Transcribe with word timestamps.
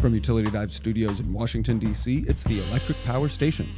From 0.00 0.14
Utility 0.14 0.50
Dive 0.50 0.72
Studios 0.72 1.20
in 1.20 1.30
Washington, 1.30 1.78
D.C., 1.78 2.24
it's 2.26 2.42
the 2.44 2.66
Electric 2.68 2.96
Power 3.04 3.28
Station. 3.28 3.68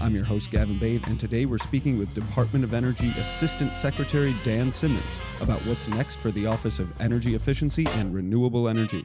I'm 0.00 0.14
your 0.14 0.24
host, 0.24 0.50
Gavin 0.50 0.78
Bade, 0.78 1.06
and 1.06 1.20
today 1.20 1.44
we're 1.44 1.58
speaking 1.58 1.98
with 1.98 2.14
Department 2.14 2.64
of 2.64 2.72
Energy 2.72 3.12
Assistant 3.18 3.74
Secretary 3.76 4.34
Dan 4.42 4.72
Simmons 4.72 5.04
about 5.42 5.60
what's 5.66 5.86
next 5.88 6.18
for 6.18 6.30
the 6.30 6.46
Office 6.46 6.78
of 6.78 6.98
Energy 6.98 7.34
Efficiency 7.34 7.86
and 7.88 8.14
Renewable 8.14 8.70
Energy. 8.70 9.04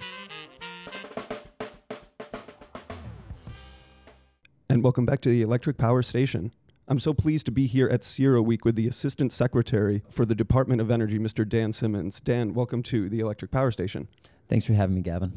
And 4.70 4.82
welcome 4.82 5.06
back 5.06 5.20
to 5.22 5.29
the 5.29 5.42
Electric 5.42 5.78
Power 5.78 6.01
Station. 6.01 6.54
I'm 6.87 7.00
so 7.00 7.14
pleased 7.14 7.48
to 7.48 7.51
be 7.51 7.68
here 7.68 7.90
at 7.90 8.06
CERA 8.06 8.42
Week 8.42 8.64
with 8.64 8.78
the 8.78 8.87
Assistant 8.87 9.34
Secretary 9.34 10.04
for 10.10 10.26
the 10.26 10.36
Department 10.36 10.79
of 10.79 10.90
Energy, 10.90 11.20
Mr. 11.20 11.46
Dan 11.46 11.74
Simmons. 11.74 12.21
Dan, 12.21 12.54
welcome 12.54 12.82
to 12.84 13.10
the 13.10 13.20
Electric 13.20 13.51
Power 13.51 13.71
Station. 13.71 14.07
Thanks 14.48 14.65
for 14.65 14.74
having 14.74 14.96
me, 14.96 15.01
Gavin. 15.01 15.34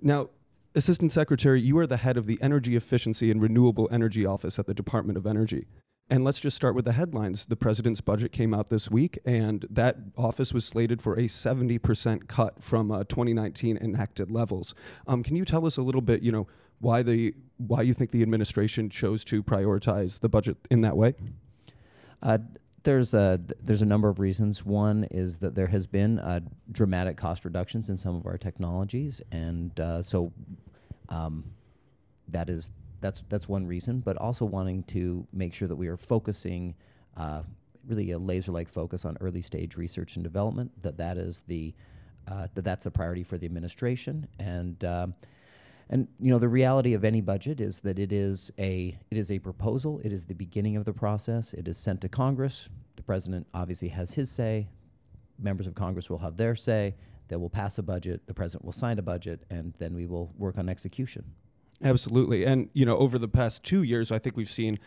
Now, 0.00 0.30
Assistant 0.74 1.12
Secretary, 1.12 1.60
you 1.60 1.76
are 1.76 1.86
the 1.86 1.98
head 1.98 2.16
of 2.16 2.26
the 2.26 2.38
Energy 2.40 2.76
Efficiency 2.76 3.30
and 3.30 3.42
Renewable 3.42 3.88
Energy 3.92 4.24
Office 4.24 4.58
at 4.58 4.66
the 4.66 4.72
Department 4.72 5.18
of 5.18 5.26
Energy. 5.26 5.66
And 6.08 6.24
let's 6.24 6.40
just 6.40 6.56
start 6.56 6.74
with 6.74 6.86
the 6.86 6.92
headlines. 6.92 7.44
The 7.44 7.56
president's 7.56 8.00
budget 8.00 8.32
came 8.32 8.54
out 8.54 8.70
this 8.70 8.90
week, 8.90 9.18
and 9.26 9.66
that 9.68 9.96
office 10.16 10.54
was 10.54 10.64
slated 10.64 11.02
for 11.02 11.12
a 11.14 11.24
70% 11.24 12.26
cut 12.26 12.62
from 12.62 12.90
uh, 12.90 13.04
2019 13.04 13.76
enacted 13.76 14.30
levels. 14.30 14.74
Um, 15.06 15.22
can 15.22 15.36
you 15.36 15.44
tell 15.44 15.66
us 15.66 15.76
a 15.76 15.82
little 15.82 16.00
bit, 16.00 16.22
you 16.22 16.32
know, 16.32 16.46
why 16.80 17.02
the 17.02 17.34
why 17.58 17.82
you 17.82 17.94
think 17.94 18.10
the 18.10 18.22
administration 18.22 18.88
chose 18.88 19.24
to 19.24 19.42
prioritize 19.42 20.20
the 20.20 20.28
budget 20.28 20.56
in 20.70 20.80
that 20.80 20.96
way? 20.96 21.14
Uh, 22.22 22.38
there's 22.82 23.14
a 23.14 23.40
there's 23.62 23.82
a 23.82 23.86
number 23.86 24.08
of 24.08 24.18
reasons. 24.18 24.64
One 24.64 25.04
is 25.10 25.38
that 25.38 25.54
there 25.54 25.68
has 25.68 25.86
been 25.86 26.18
uh, 26.18 26.40
dramatic 26.70 27.16
cost 27.16 27.44
reductions 27.44 27.88
in 27.88 27.98
some 27.98 28.16
of 28.16 28.26
our 28.26 28.38
technologies, 28.38 29.20
and 29.30 29.78
uh, 29.78 30.02
so 30.02 30.32
um, 31.12 31.44
that 32.28 32.48
is 32.48 32.70
that's 33.00 33.22
that's 33.28 33.48
one 33.48 33.66
reason. 33.66 34.00
But 34.00 34.16
also 34.16 34.44
wanting 34.44 34.82
to 34.84 35.26
make 35.32 35.54
sure 35.54 35.68
that 35.68 35.76
we 35.76 35.88
are 35.88 35.96
focusing 35.96 36.74
uh, 37.16 37.42
really 37.86 38.12
a 38.12 38.18
laser-like 38.18 38.68
focus 38.68 39.04
on 39.04 39.16
early 39.20 39.42
stage 39.42 39.76
research 39.76 40.16
and 40.16 40.24
development. 40.24 40.70
That 40.82 40.96
that 40.96 41.18
is 41.18 41.42
the 41.46 41.74
uh, 42.26 42.48
that 42.54 42.62
that's 42.62 42.86
a 42.86 42.90
priority 42.90 43.22
for 43.22 43.36
the 43.36 43.46
administration, 43.46 44.26
and 44.38 44.82
um, 44.84 45.14
and 45.90 46.08
you 46.18 46.32
know 46.32 46.38
the 46.38 46.48
reality 46.48 46.94
of 46.94 47.04
any 47.04 47.20
budget 47.20 47.60
is 47.60 47.80
that 47.80 47.98
it 47.98 48.12
is 48.12 48.50
a 48.58 48.96
it 49.10 49.18
is 49.18 49.30
a 49.30 49.38
proposal. 49.38 50.00
It 50.02 50.12
is 50.12 50.24
the 50.24 50.34
beginning 50.34 50.76
of 50.76 50.84
the 50.84 50.92
process. 50.92 51.52
It 51.52 51.68
is 51.68 51.76
sent 51.76 52.00
to 52.02 52.08
Congress. 52.08 52.70
The 52.96 53.02
president 53.02 53.46
obviously 53.52 53.88
has 53.88 54.12
his 54.12 54.30
say. 54.30 54.68
Members 55.38 55.66
of 55.66 55.74
Congress 55.74 56.08
will 56.08 56.18
have 56.18 56.36
their 56.36 56.54
say. 56.54 56.94
They 57.32 57.38
will 57.38 57.48
pass 57.48 57.78
a 57.78 57.82
budget. 57.82 58.26
The 58.26 58.34
president 58.34 58.66
will 58.66 58.74
sign 58.74 58.98
a 58.98 59.02
budget, 59.02 59.46
and 59.48 59.72
then 59.78 59.94
we 59.94 60.04
will 60.04 60.34
work 60.36 60.58
on 60.58 60.68
execution. 60.68 61.24
Absolutely, 61.82 62.44
and 62.44 62.68
you 62.74 62.84
know 62.84 62.94
over 62.98 63.18
the 63.18 63.26
past 63.26 63.64
two 63.64 63.82
years, 63.82 64.12
I 64.12 64.18
think 64.18 64.36
we've 64.36 64.50
seen 64.50 64.78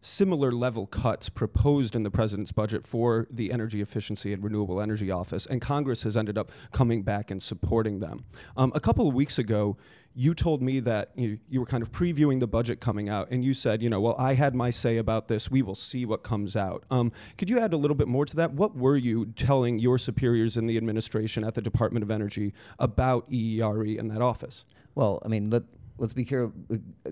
similar 0.00 0.50
level 0.50 0.86
cuts 0.86 1.28
proposed 1.28 1.96
in 1.96 2.02
the 2.02 2.10
president's 2.10 2.52
budget 2.52 2.86
for 2.86 3.26
the 3.30 3.52
Energy 3.52 3.80
Efficiency 3.80 4.32
and 4.32 4.42
Renewable 4.42 4.80
Energy 4.80 5.10
Office, 5.10 5.46
and 5.46 5.60
Congress 5.60 6.02
has 6.02 6.16
ended 6.16 6.38
up 6.38 6.52
coming 6.72 7.02
back 7.02 7.30
and 7.30 7.42
supporting 7.42 8.00
them. 8.00 8.24
Um, 8.56 8.72
a 8.74 8.80
couple 8.80 9.08
of 9.08 9.14
weeks 9.14 9.38
ago, 9.38 9.76
you 10.14 10.34
told 10.34 10.62
me 10.62 10.80
that 10.80 11.10
you, 11.14 11.38
you 11.48 11.60
were 11.60 11.66
kind 11.66 11.82
of 11.82 11.92
previewing 11.92 12.40
the 12.40 12.46
budget 12.46 12.80
coming 12.80 13.08
out, 13.08 13.30
and 13.30 13.44
you 13.44 13.54
said, 13.54 13.82
you 13.82 13.88
know, 13.88 14.00
well, 14.00 14.16
I 14.18 14.34
had 14.34 14.54
my 14.54 14.70
say 14.70 14.96
about 14.96 15.28
this. 15.28 15.50
We 15.50 15.62
will 15.62 15.74
see 15.74 16.04
what 16.04 16.22
comes 16.22 16.56
out. 16.56 16.84
Um, 16.90 17.12
could 17.36 17.48
you 17.48 17.58
add 17.58 17.72
a 17.72 17.76
little 17.76 17.94
bit 17.94 18.08
more 18.08 18.24
to 18.24 18.36
that? 18.36 18.52
What 18.52 18.76
were 18.76 18.96
you 18.96 19.26
telling 19.26 19.78
your 19.78 19.98
superiors 19.98 20.56
in 20.56 20.66
the 20.66 20.76
administration 20.76 21.44
at 21.44 21.54
the 21.54 21.62
Department 21.62 22.02
of 22.02 22.10
Energy 22.10 22.52
about 22.78 23.30
EERE 23.30 23.98
and 23.98 24.10
that 24.10 24.22
office? 24.22 24.64
Well, 24.94 25.22
I 25.24 25.28
mean, 25.28 25.50
let, 25.50 25.62
let's 25.98 26.12
be 26.12 26.24
clear, 26.24 26.50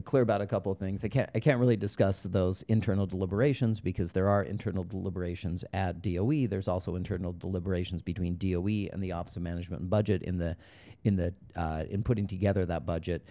clear 0.04 0.22
about 0.22 0.40
a 0.40 0.46
couple 0.46 0.72
of 0.72 0.78
things. 0.78 1.04
I 1.04 1.08
can't 1.08 1.28
I 1.34 1.40
can't 1.40 1.58
really 1.58 1.76
discuss 1.76 2.22
those 2.22 2.62
internal 2.62 3.06
deliberations 3.06 3.80
because 3.80 4.12
there 4.12 4.28
are 4.28 4.42
internal 4.42 4.84
deliberations 4.84 5.64
at 5.72 6.02
DOE. 6.02 6.46
There's 6.46 6.68
also 6.68 6.94
internal 6.94 7.32
deliberations 7.32 8.00
between 8.00 8.36
DOE 8.36 8.88
and 8.92 9.02
the 9.02 9.12
Office 9.12 9.36
of 9.36 9.42
Management 9.42 9.82
and 9.82 9.90
Budget 9.90 10.22
in 10.22 10.38
the 10.38 10.56
in 11.04 11.16
the 11.16 11.34
uh, 11.54 11.84
in 11.90 12.02
putting 12.02 12.26
together 12.26 12.64
that 12.66 12.86
budget. 12.86 13.26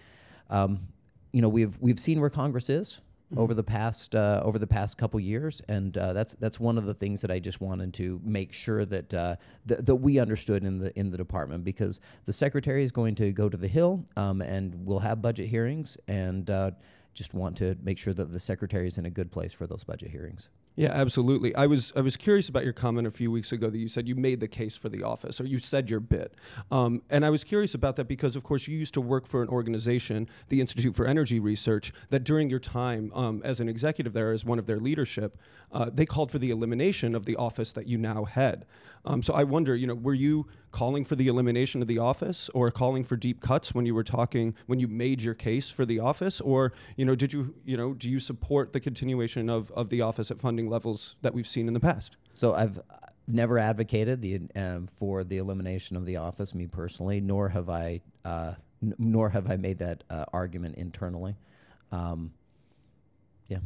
Um, 0.50 0.88
you 1.32 1.42
know, 1.42 1.50
we've 1.50 1.78
we've 1.80 2.00
seen 2.00 2.20
where 2.20 2.30
Congress 2.30 2.70
is 2.70 3.00
mm-hmm. 3.32 3.40
over 3.40 3.54
the 3.54 3.64
past 3.64 4.16
uh, 4.16 4.42
over 4.44 4.60
the 4.60 4.68
past 4.68 4.98
couple 4.98 5.20
years, 5.20 5.62
and 5.68 5.98
uh, 5.98 6.14
that's 6.14 6.34
that's 6.36 6.60
one 6.60 6.78
of 6.78 6.86
the 6.86 6.94
things 6.94 7.22
that 7.22 7.32
I 7.32 7.40
just 7.40 7.62
wanted 7.62 7.94
to 7.96 8.20
make 8.24 8.54
sure 8.54 8.86
that 8.86 9.14
uh, 9.14 9.36
th- 9.68 9.82
that 9.82 9.96
we 9.96 10.20
understood 10.20 10.64
in 10.64 10.80
the 10.80 10.98
in 10.98 11.12
the 11.12 11.18
department 11.18 11.64
because 11.64 12.00
the 12.26 12.34
secretary 12.34 12.84
is 12.84 12.92
going 12.92 13.16
to 13.16 13.32
go 13.32 13.50
to 13.50 13.58
the 13.58 13.68
Hill, 13.68 14.06
um, 14.16 14.42
and 14.42 14.74
we'll 14.86 15.00
have 15.00 15.22
budget 15.22 15.48
hearings, 15.48 15.98
and 16.08 16.50
uh, 16.50 16.72
just 17.14 17.34
want 17.34 17.58
to 17.58 17.76
make 17.82 17.98
sure 17.98 18.14
that 18.14 18.32
the 18.32 18.40
secretary 18.40 18.88
is 18.88 18.98
in 18.98 19.06
a 19.06 19.10
good 19.10 19.32
place 19.32 19.54
for 19.54 19.68
those 19.68 19.84
budget 19.84 20.12
hearings. 20.12 20.50
Yeah, 20.78 20.92
absolutely. 20.92 21.56
I 21.56 21.68
was 21.68 21.94
I 21.96 22.02
was 22.02 22.18
curious 22.18 22.50
about 22.50 22.66
your 22.66 22.74
comment 22.74 23.08
a 23.08 23.12
few 23.12 23.32
weeks 23.32 23.54
ago 23.54 23.70
that 23.70 23.78
you 23.78 23.88
said 23.88 24.10
you 24.10 24.16
made 24.16 24.42
the 24.42 24.48
case 24.48 24.76
for 24.78 24.90
the 24.90 25.04
office, 25.04 25.40
or 25.40 25.46
you 25.46 25.58
said 25.58 25.90
your 25.90 26.02
bit, 26.02 26.36
um, 26.70 27.02
and 27.10 27.26
I 27.26 27.30
was 27.30 27.46
curious 27.46 27.74
about 27.74 27.96
that 27.96 28.10
because, 28.10 28.36
of 28.36 28.44
course, 28.44 28.68
you 28.68 28.78
used 28.78 28.94
to 28.96 29.02
work 29.02 29.26
for 29.26 29.42
an 29.42 29.48
organization, 29.48 30.28
the 30.50 30.60
Institute 30.60 30.94
for 30.94 31.06
Energy 31.06 31.40
Research, 31.40 31.94
that 32.10 32.26
during 32.26 32.50
your 32.50 32.60
time 32.60 33.10
um, 33.16 33.42
as 33.46 33.62
an 33.62 33.70
executive 33.70 34.12
there, 34.12 34.34
as 34.34 34.44
one 34.44 34.60
of 34.60 34.66
their 34.66 34.80
leadership, 34.80 35.38
uh, 35.72 35.90
they 35.94 36.06
called 36.06 36.30
for 36.30 36.40
the 36.40 36.52
elimination 36.52 37.16
of 37.16 37.26
the 37.26 37.38
office 37.38 37.72
that 37.72 37.88
you 37.88 37.98
now 37.98 38.26
head. 38.26 38.66
Um, 39.06 39.22
so 39.22 39.34
I 39.34 39.44
wonder, 39.44 39.76
you 39.76 39.88
know, 39.88 39.96
were 39.96 40.14
you 40.14 40.48
calling 40.72 41.06
for 41.06 41.16
the 41.16 41.28
elimination 41.28 41.82
of 41.82 41.88
the 41.88 42.00
office, 42.00 42.50
or 42.54 42.70
calling 42.72 43.04
for 43.04 43.16
deep 43.16 43.40
cuts 43.40 43.74
when 43.74 43.86
you 43.86 43.96
were 43.96 44.04
talking 44.04 44.56
when 44.66 44.80
you 44.80 44.88
made 44.88 45.22
your 45.22 45.34
case 45.34 45.70
for 45.70 45.86
the 45.86 46.00
office, 46.00 46.42
or 46.42 46.74
you 46.98 47.06
know, 47.06 47.16
did 47.16 47.32
you 47.32 47.56
you 47.64 47.78
know 47.78 47.94
do 47.94 48.10
you 48.10 48.20
support 48.20 48.74
the 48.74 48.80
continuation 48.80 49.50
of 49.50 49.72
of 49.72 49.90
the 49.90 50.02
office 50.02 50.32
at 50.32 50.40
funding 50.40 50.70
levels 50.70 51.16
that 51.22 51.34
we've 51.34 51.48
seen 51.48 51.68
in 51.68 51.74
the 51.74 51.80
past? 51.80 52.18
So 52.34 52.54
I've 52.54 52.80
never 53.28 53.58
advocated 53.58 54.22
the 54.22 54.42
um, 54.56 54.88
for 54.88 55.24
the 55.24 55.38
elimination 55.38 55.96
of 55.96 56.06
the 56.06 56.18
office, 56.18 56.54
me 56.54 56.68
personally, 56.68 57.22
nor 57.22 57.50
have 57.50 57.70
I 57.70 58.02
uh, 58.24 58.56
n- 58.84 58.96
nor 58.98 59.30
have 59.30 59.50
I 59.50 59.58
made 59.58 59.80
that 59.80 60.04
uh, 60.10 60.26
argument 60.34 60.76
internally. 60.76 61.36
Um, 61.92 62.34
yeah. 63.48 63.60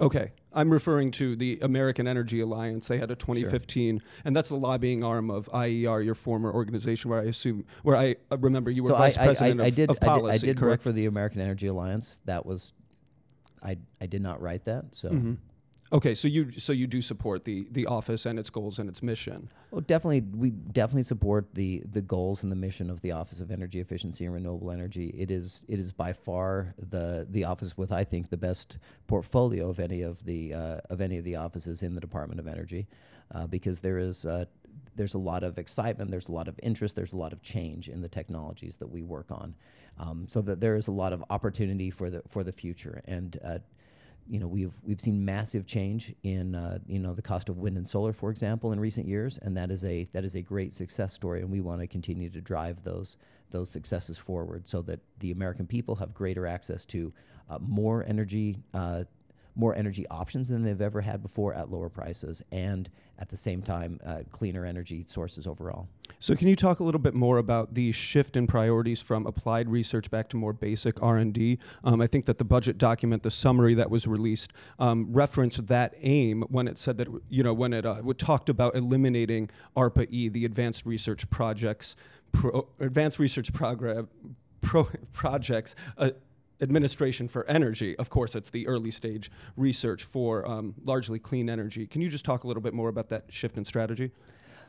Okay. 0.00 0.32
I'm 0.52 0.70
referring 0.70 1.10
to 1.12 1.36
the 1.36 1.58
American 1.60 2.08
Energy 2.08 2.40
Alliance. 2.40 2.88
They 2.88 2.98
had 2.98 3.10
a 3.10 3.14
2015, 3.14 3.98
sure. 3.98 4.08
and 4.24 4.34
that's 4.34 4.48
the 4.48 4.56
lobbying 4.56 5.04
arm 5.04 5.30
of 5.30 5.50
IER, 5.52 6.00
your 6.00 6.14
former 6.14 6.50
organization, 6.52 7.10
where 7.10 7.20
I 7.20 7.24
assume, 7.24 7.66
where 7.82 7.96
I 7.96 8.16
uh, 8.30 8.38
remember 8.38 8.70
you 8.70 8.82
were 8.82 8.90
so 8.90 8.96
vice 8.96 9.18
I, 9.18 9.26
president 9.26 9.60
I, 9.60 9.64
I, 9.64 9.66
of, 9.68 9.74
did, 9.74 9.90
of 9.90 10.00
policy. 10.00 10.36
I 10.36 10.38
did, 10.38 10.56
I 10.56 10.60
did 10.60 10.60
work 10.62 10.80
for 10.80 10.92
the 10.92 11.06
American 11.06 11.42
Energy 11.42 11.66
Alliance. 11.66 12.22
That 12.24 12.46
was, 12.46 12.72
I, 13.62 13.76
I 14.00 14.06
did 14.06 14.22
not 14.22 14.40
write 14.40 14.64
that. 14.64 14.86
So 14.92 15.10
mm-hmm. 15.10 15.34
Okay, 15.92 16.14
so 16.14 16.26
you 16.26 16.50
so 16.52 16.72
you 16.72 16.86
do 16.88 17.00
support 17.00 17.44
the 17.44 17.68
the 17.70 17.86
office 17.86 18.26
and 18.26 18.38
its 18.38 18.50
goals 18.50 18.78
and 18.80 18.88
its 18.88 19.02
mission. 19.02 19.48
Well, 19.70 19.82
definitely, 19.82 20.20
we 20.20 20.50
definitely 20.50 21.04
support 21.04 21.54
the 21.54 21.84
the 21.92 22.02
goals 22.02 22.42
and 22.42 22.50
the 22.50 22.56
mission 22.56 22.90
of 22.90 23.00
the 23.02 23.12
Office 23.12 23.40
of 23.40 23.52
Energy 23.52 23.78
Efficiency 23.78 24.24
and 24.24 24.34
Renewable 24.34 24.72
Energy. 24.72 25.14
It 25.16 25.30
is 25.30 25.62
it 25.68 25.78
is 25.78 25.92
by 25.92 26.12
far 26.12 26.74
the 26.78 27.26
the 27.30 27.44
office 27.44 27.76
with 27.76 27.92
I 27.92 28.02
think 28.02 28.30
the 28.30 28.36
best 28.36 28.78
portfolio 29.06 29.68
of 29.70 29.78
any 29.78 30.02
of 30.02 30.24
the 30.24 30.54
uh, 30.54 30.78
of 30.90 31.00
any 31.00 31.18
of 31.18 31.24
the 31.24 31.36
offices 31.36 31.84
in 31.84 31.94
the 31.94 32.00
Department 32.00 32.40
of 32.40 32.48
Energy, 32.48 32.86
uh, 33.34 33.46
because 33.46 33.80
there 33.80 33.98
is. 33.98 34.26
Uh, 34.26 34.46
there's 34.94 35.14
a 35.14 35.18
lot 35.18 35.42
of 35.42 35.58
excitement, 35.58 36.10
there's 36.10 36.28
a 36.28 36.32
lot 36.32 36.48
of 36.48 36.58
interest, 36.62 36.96
there's 36.96 37.12
a 37.12 37.16
lot 37.16 37.34
of 37.34 37.42
change 37.42 37.90
in 37.90 38.00
the 38.00 38.08
technologies 38.08 38.76
that 38.76 38.86
we 38.86 39.02
work 39.02 39.26
on, 39.30 39.54
um, 39.98 40.26
so 40.26 40.40
that 40.40 40.58
there 40.58 40.74
is 40.74 40.88
a 40.88 40.90
lot 40.90 41.12
of 41.12 41.22
opportunity 41.28 41.90
for 41.90 42.08
the 42.08 42.22
for 42.28 42.42
the 42.42 42.52
future. 42.52 43.02
And 43.06 43.38
uh, 43.44 43.58
you 44.28 44.40
know 44.40 44.46
we've 44.46 44.72
we've 44.82 45.00
seen 45.00 45.24
massive 45.24 45.66
change 45.66 46.14
in 46.22 46.54
uh, 46.54 46.78
you 46.86 46.98
know 46.98 47.14
the 47.14 47.22
cost 47.22 47.48
of 47.48 47.58
wind 47.58 47.76
and 47.76 47.86
solar, 47.86 48.12
for 48.12 48.30
example, 48.30 48.72
in 48.72 48.80
recent 48.80 49.06
years, 49.06 49.38
and 49.42 49.56
that 49.56 49.70
is 49.70 49.84
a 49.84 50.04
that 50.12 50.24
is 50.24 50.34
a 50.34 50.42
great 50.42 50.72
success 50.72 51.14
story, 51.14 51.40
and 51.40 51.50
we 51.50 51.60
want 51.60 51.80
to 51.80 51.86
continue 51.86 52.30
to 52.30 52.40
drive 52.40 52.82
those 52.82 53.16
those 53.50 53.70
successes 53.70 54.18
forward 54.18 54.66
so 54.66 54.82
that 54.82 55.00
the 55.20 55.30
American 55.30 55.66
people 55.66 55.94
have 55.94 56.12
greater 56.12 56.46
access 56.46 56.84
to 56.86 57.12
uh, 57.48 57.58
more 57.60 58.04
energy 58.06 58.56
uh, 58.74 59.04
more 59.56 59.74
energy 59.74 60.06
options 60.08 60.48
than 60.48 60.62
they've 60.62 60.80
ever 60.80 61.00
had 61.00 61.22
before 61.22 61.54
at 61.54 61.70
lower 61.70 61.88
prices, 61.88 62.42
and 62.52 62.90
at 63.18 63.30
the 63.30 63.36
same 63.36 63.62
time, 63.62 63.98
uh, 64.04 64.20
cleaner 64.30 64.66
energy 64.66 65.04
sources 65.08 65.46
overall. 65.46 65.88
So, 66.18 66.36
can 66.36 66.48
you 66.48 66.56
talk 66.56 66.80
a 66.80 66.84
little 66.84 67.00
bit 67.00 67.14
more 67.14 67.38
about 67.38 67.74
the 67.74 67.90
shift 67.92 68.36
in 68.36 68.46
priorities 68.46 69.00
from 69.00 69.26
applied 69.26 69.70
research 69.70 70.10
back 70.10 70.28
to 70.30 70.36
more 70.36 70.52
basic 70.52 71.02
R 71.02 71.16
and 71.16 71.32
D? 71.32 71.58
Um, 71.82 72.00
I 72.00 72.06
think 72.06 72.26
that 72.26 72.38
the 72.38 72.44
budget 72.44 72.76
document, 72.76 73.22
the 73.22 73.30
summary 73.30 73.74
that 73.74 73.90
was 73.90 74.06
released, 74.06 74.52
um, 74.78 75.08
referenced 75.10 75.66
that 75.68 75.94
aim 76.02 76.42
when 76.48 76.68
it 76.68 76.76
said 76.76 76.98
that 76.98 77.08
you 77.30 77.42
know 77.42 77.54
when 77.54 77.72
it 77.72 77.86
uh, 77.86 78.02
talked 78.18 78.48
about 78.50 78.76
eliminating 78.76 79.50
ARPA 79.76 80.06
E, 80.10 80.28
the 80.28 80.44
Advanced 80.44 80.84
Research 80.84 81.28
Projects, 81.30 81.96
pro, 82.32 82.68
Advanced 82.78 83.18
Research 83.18 83.52
Program. 83.52 84.08
Pro 84.60 84.88
projects 85.12 85.76
uh, 85.96 86.10
administration 86.60 87.28
for 87.28 87.44
energy. 87.46 87.96
Of 87.98 88.10
course, 88.10 88.34
it's 88.34 88.50
the 88.50 88.66
early 88.66 88.90
stage 88.90 89.30
research 89.56 90.04
for 90.04 90.46
um, 90.48 90.74
largely 90.84 91.18
clean 91.18 91.50
energy. 91.50 91.86
Can 91.86 92.00
you 92.00 92.08
just 92.08 92.24
talk 92.24 92.44
a 92.44 92.46
little 92.46 92.62
bit 92.62 92.74
more 92.74 92.88
about 92.88 93.08
that 93.10 93.24
shift 93.28 93.56
in 93.56 93.64
strategy? 93.64 94.10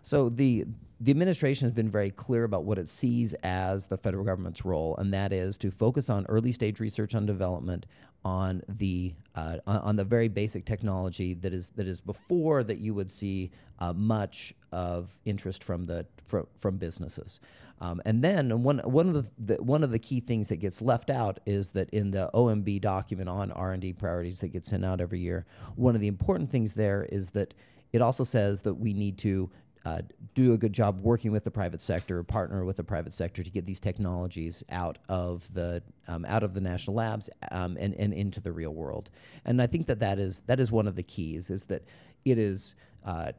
So 0.02 0.30
the 0.30 0.66
the 1.00 1.12
administration 1.12 1.68
has 1.68 1.74
been 1.74 1.92
very 1.92 2.10
clear 2.10 2.44
about 2.44 2.64
what 2.64 2.80
it 2.80 2.90
sees 2.90 3.34
as 3.44 3.86
the 3.86 3.98
federal 3.98 4.24
government's 4.24 4.66
role, 4.66 4.96
and 4.98 5.14
that 5.14 5.32
is 5.32 5.58
to 5.60 5.70
focus 5.70 6.10
on 6.10 6.26
early 6.28 6.52
stage 6.52 6.80
research 6.80 7.14
and 7.14 7.28
development 7.28 7.86
on 8.26 8.62
the 8.68 9.14
uh, 9.36 9.58
on 9.68 9.96
the 9.96 10.04
very 10.04 10.28
basic 10.28 10.66
technology 10.66 11.34
that 11.36 11.54
is 11.54 11.70
that 11.70 11.88
is 11.88 12.02
before 12.02 12.64
that 12.64 12.80
you 12.80 12.94
would 12.94 13.12
see 13.12 13.52
uh, 13.80 13.94
much 13.94 14.54
of 14.72 15.10
interest 15.26 15.64
from 15.64 15.86
the 15.86 16.06
from, 16.26 16.48
from 16.58 16.78
businesses. 16.78 17.40
Um, 17.80 18.02
and 18.06 18.24
then 18.24 18.64
one 18.64 18.80
one 18.80 19.08
of 19.08 19.14
the, 19.14 19.56
the, 19.56 19.64
one 19.64 19.84
of 19.84 19.92
the 19.92 20.00
key 20.00 20.20
things 20.20 20.50
that 20.50 20.58
gets 20.58 20.82
left 20.82 21.10
out 21.10 21.40
is 21.46 21.72
that 21.72 21.90
in 21.92 22.12
the 22.12 22.30
OMB 22.34 22.82
document 22.82 23.30
on 23.30 23.52
R 23.52 23.74
and 23.74 23.82
D 23.82 23.94
priorities 23.94 24.40
that 24.40 24.50
gets 24.50 24.70
sent 24.70 24.84
out 24.84 25.00
every 25.00 25.20
year, 25.20 25.46
one 25.76 25.94
of 25.96 26.02
the 26.02 26.08
important 26.08 26.50
things 26.50 26.74
there 26.74 27.08
is 27.12 27.30
that 27.32 27.54
it 27.94 28.02
also 28.02 28.24
says 28.24 28.62
that 28.62 28.74
we 28.74 28.94
need 28.94 29.18
to 29.20 29.50
uh, 29.86 30.02
do 30.36 30.52
a 30.52 30.58
good 30.58 30.74
job 30.74 31.00
working 31.00 31.32
with 31.32 31.46
the 31.46 31.52
private 31.52 31.80
sector, 31.80 32.22
partner 32.22 32.66
with 32.66 32.76
the 32.76 32.84
private 32.84 33.14
sector 33.14 33.42
to 33.42 33.50
get 33.50 33.66
these 33.66 33.80
technologies 33.80 34.62
out 34.70 34.98
of 35.08 35.52
the 35.54 35.82
um, 36.10 36.26
out 36.26 36.44
of 36.44 36.54
the 36.54 36.60
national 36.60 36.96
labs 36.96 37.30
um, 37.52 37.78
and, 37.80 37.94
and 37.94 38.14
into 38.14 38.42
the 38.42 38.52
real 38.52 38.74
world. 38.74 39.10
And 39.46 39.62
I 39.62 39.68
think 39.68 39.88
that 39.88 40.00
that 40.00 40.20
is 40.20 40.42
that 40.48 40.60
is 40.60 40.74
one 40.74 40.88
of 40.88 40.96
the 40.96 41.04
keys 41.04 41.50
is 41.50 41.64
that 41.68 41.84
it 42.26 42.38
is 42.38 42.76
uh, 43.06 43.32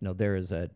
you 0.00 0.06
know 0.06 0.12
there 0.12 0.36
is 0.36 0.52
a 0.52 0.70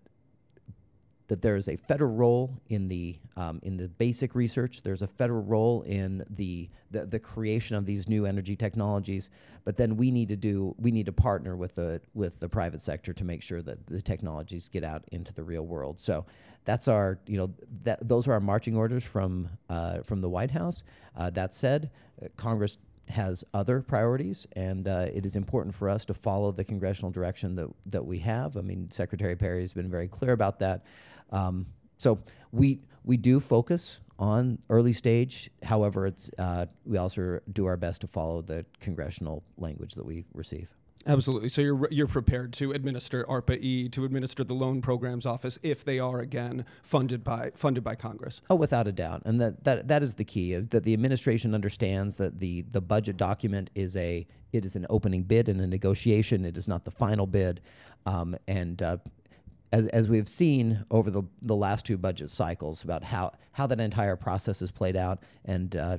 that 1.28 1.42
there 1.42 1.56
is 1.56 1.68
a 1.68 1.76
federal 1.76 2.14
role 2.14 2.60
in 2.68 2.88
the 2.88 3.18
um, 3.36 3.60
in 3.62 3.76
the 3.76 3.88
basic 3.88 4.34
research. 4.34 4.82
There's 4.82 5.02
a 5.02 5.06
federal 5.06 5.42
role 5.42 5.82
in 5.82 6.24
the, 6.28 6.68
the, 6.90 7.06
the 7.06 7.18
creation 7.18 7.76
of 7.76 7.86
these 7.86 8.08
new 8.08 8.26
energy 8.26 8.56
technologies. 8.56 9.30
But 9.64 9.76
then 9.76 9.96
we 9.96 10.10
need 10.10 10.28
to 10.28 10.36
do 10.36 10.74
we 10.78 10.90
need 10.90 11.06
to 11.06 11.12
partner 11.12 11.56
with 11.56 11.74
the 11.74 12.00
with 12.14 12.40
the 12.40 12.48
private 12.48 12.82
sector 12.82 13.12
to 13.12 13.24
make 13.24 13.42
sure 13.42 13.62
that 13.62 13.86
the 13.86 14.02
technologies 14.02 14.68
get 14.68 14.84
out 14.84 15.04
into 15.12 15.32
the 15.32 15.44
real 15.44 15.64
world. 15.64 16.00
So 16.00 16.26
that's 16.64 16.88
our 16.88 17.18
you 17.26 17.38
know 17.38 17.54
that 17.84 18.06
those 18.06 18.26
are 18.28 18.32
our 18.32 18.40
marching 18.40 18.76
orders 18.76 19.04
from 19.04 19.48
uh, 19.68 20.02
from 20.02 20.20
the 20.20 20.28
White 20.28 20.50
House. 20.50 20.82
Uh, 21.16 21.30
that 21.30 21.54
said, 21.54 21.90
uh, 22.22 22.28
Congress 22.36 22.78
has 23.08 23.44
other 23.52 23.82
priorities, 23.82 24.46
and 24.52 24.88
uh, 24.88 25.06
it 25.12 25.26
is 25.26 25.36
important 25.36 25.74
for 25.74 25.88
us 25.88 26.04
to 26.06 26.14
follow 26.14 26.52
the 26.52 26.64
congressional 26.64 27.10
direction 27.10 27.54
that 27.56 27.68
that 27.86 28.04
we 28.04 28.18
have. 28.20 28.56
I 28.56 28.60
mean, 28.60 28.90
Secretary 28.90 29.36
Perry 29.36 29.62
has 29.62 29.72
been 29.72 29.90
very 29.90 30.08
clear 30.08 30.32
about 30.32 30.58
that. 30.60 30.84
Um, 31.30 31.66
so 31.98 32.18
we 32.52 32.80
we 33.04 33.16
do 33.16 33.40
focus 33.40 34.00
on 34.18 34.58
early 34.70 34.92
stage. 34.92 35.50
However, 35.62 36.06
it's 36.06 36.30
uh, 36.38 36.66
we 36.84 36.96
also 36.96 37.40
do 37.52 37.66
our 37.66 37.76
best 37.76 38.00
to 38.02 38.06
follow 38.06 38.42
the 38.42 38.64
congressional 38.80 39.42
language 39.56 39.94
that 39.94 40.04
we 40.04 40.24
receive. 40.32 40.68
Absolutely. 41.06 41.48
So 41.48 41.62
you're 41.62 41.88
you're 41.90 42.06
prepared 42.06 42.52
to 42.54 42.72
administer 42.72 43.24
ARPA 43.24 43.58
E 43.60 43.88
to 43.90 44.04
administer 44.04 44.44
the 44.44 44.54
loan 44.54 44.80
programs 44.82 45.26
office 45.26 45.58
if 45.62 45.84
they 45.84 45.98
are 45.98 46.20
again 46.20 46.64
funded 46.82 47.24
by 47.24 47.50
funded 47.54 47.82
by 47.82 47.94
Congress. 47.94 48.40
Oh, 48.48 48.54
without 48.54 48.86
a 48.86 48.92
doubt, 48.92 49.22
and 49.24 49.40
that 49.40 49.64
that, 49.64 49.88
that 49.88 50.02
is 50.02 50.14
the 50.14 50.24
key. 50.24 50.56
Uh, 50.56 50.62
that 50.70 50.84
the 50.84 50.92
administration 50.92 51.54
understands 51.54 52.16
that 52.16 52.38
the 52.38 52.62
the 52.70 52.80
budget 52.80 53.16
document 53.16 53.70
is 53.74 53.96
a 53.96 54.26
it 54.52 54.64
is 54.64 54.76
an 54.76 54.86
opening 54.90 55.22
bid 55.22 55.48
and 55.48 55.60
a 55.60 55.66
negotiation. 55.66 56.44
It 56.44 56.56
is 56.56 56.68
not 56.68 56.84
the 56.84 56.90
final 56.90 57.26
bid, 57.26 57.60
um, 58.06 58.36
and 58.46 58.80
uh, 58.82 58.98
as, 59.72 59.88
as 59.88 60.08
we've 60.08 60.28
seen 60.28 60.84
over 60.90 61.10
the, 61.10 61.22
the 61.40 61.56
last 61.56 61.86
two 61.86 61.96
budget 61.96 62.30
cycles 62.30 62.84
about 62.84 63.02
how, 63.02 63.32
how 63.52 63.66
that 63.66 63.80
entire 63.80 64.16
process 64.16 64.60
has 64.60 64.70
played 64.70 64.96
out 64.96 65.20
and 65.44 65.76
uh, 65.76 65.98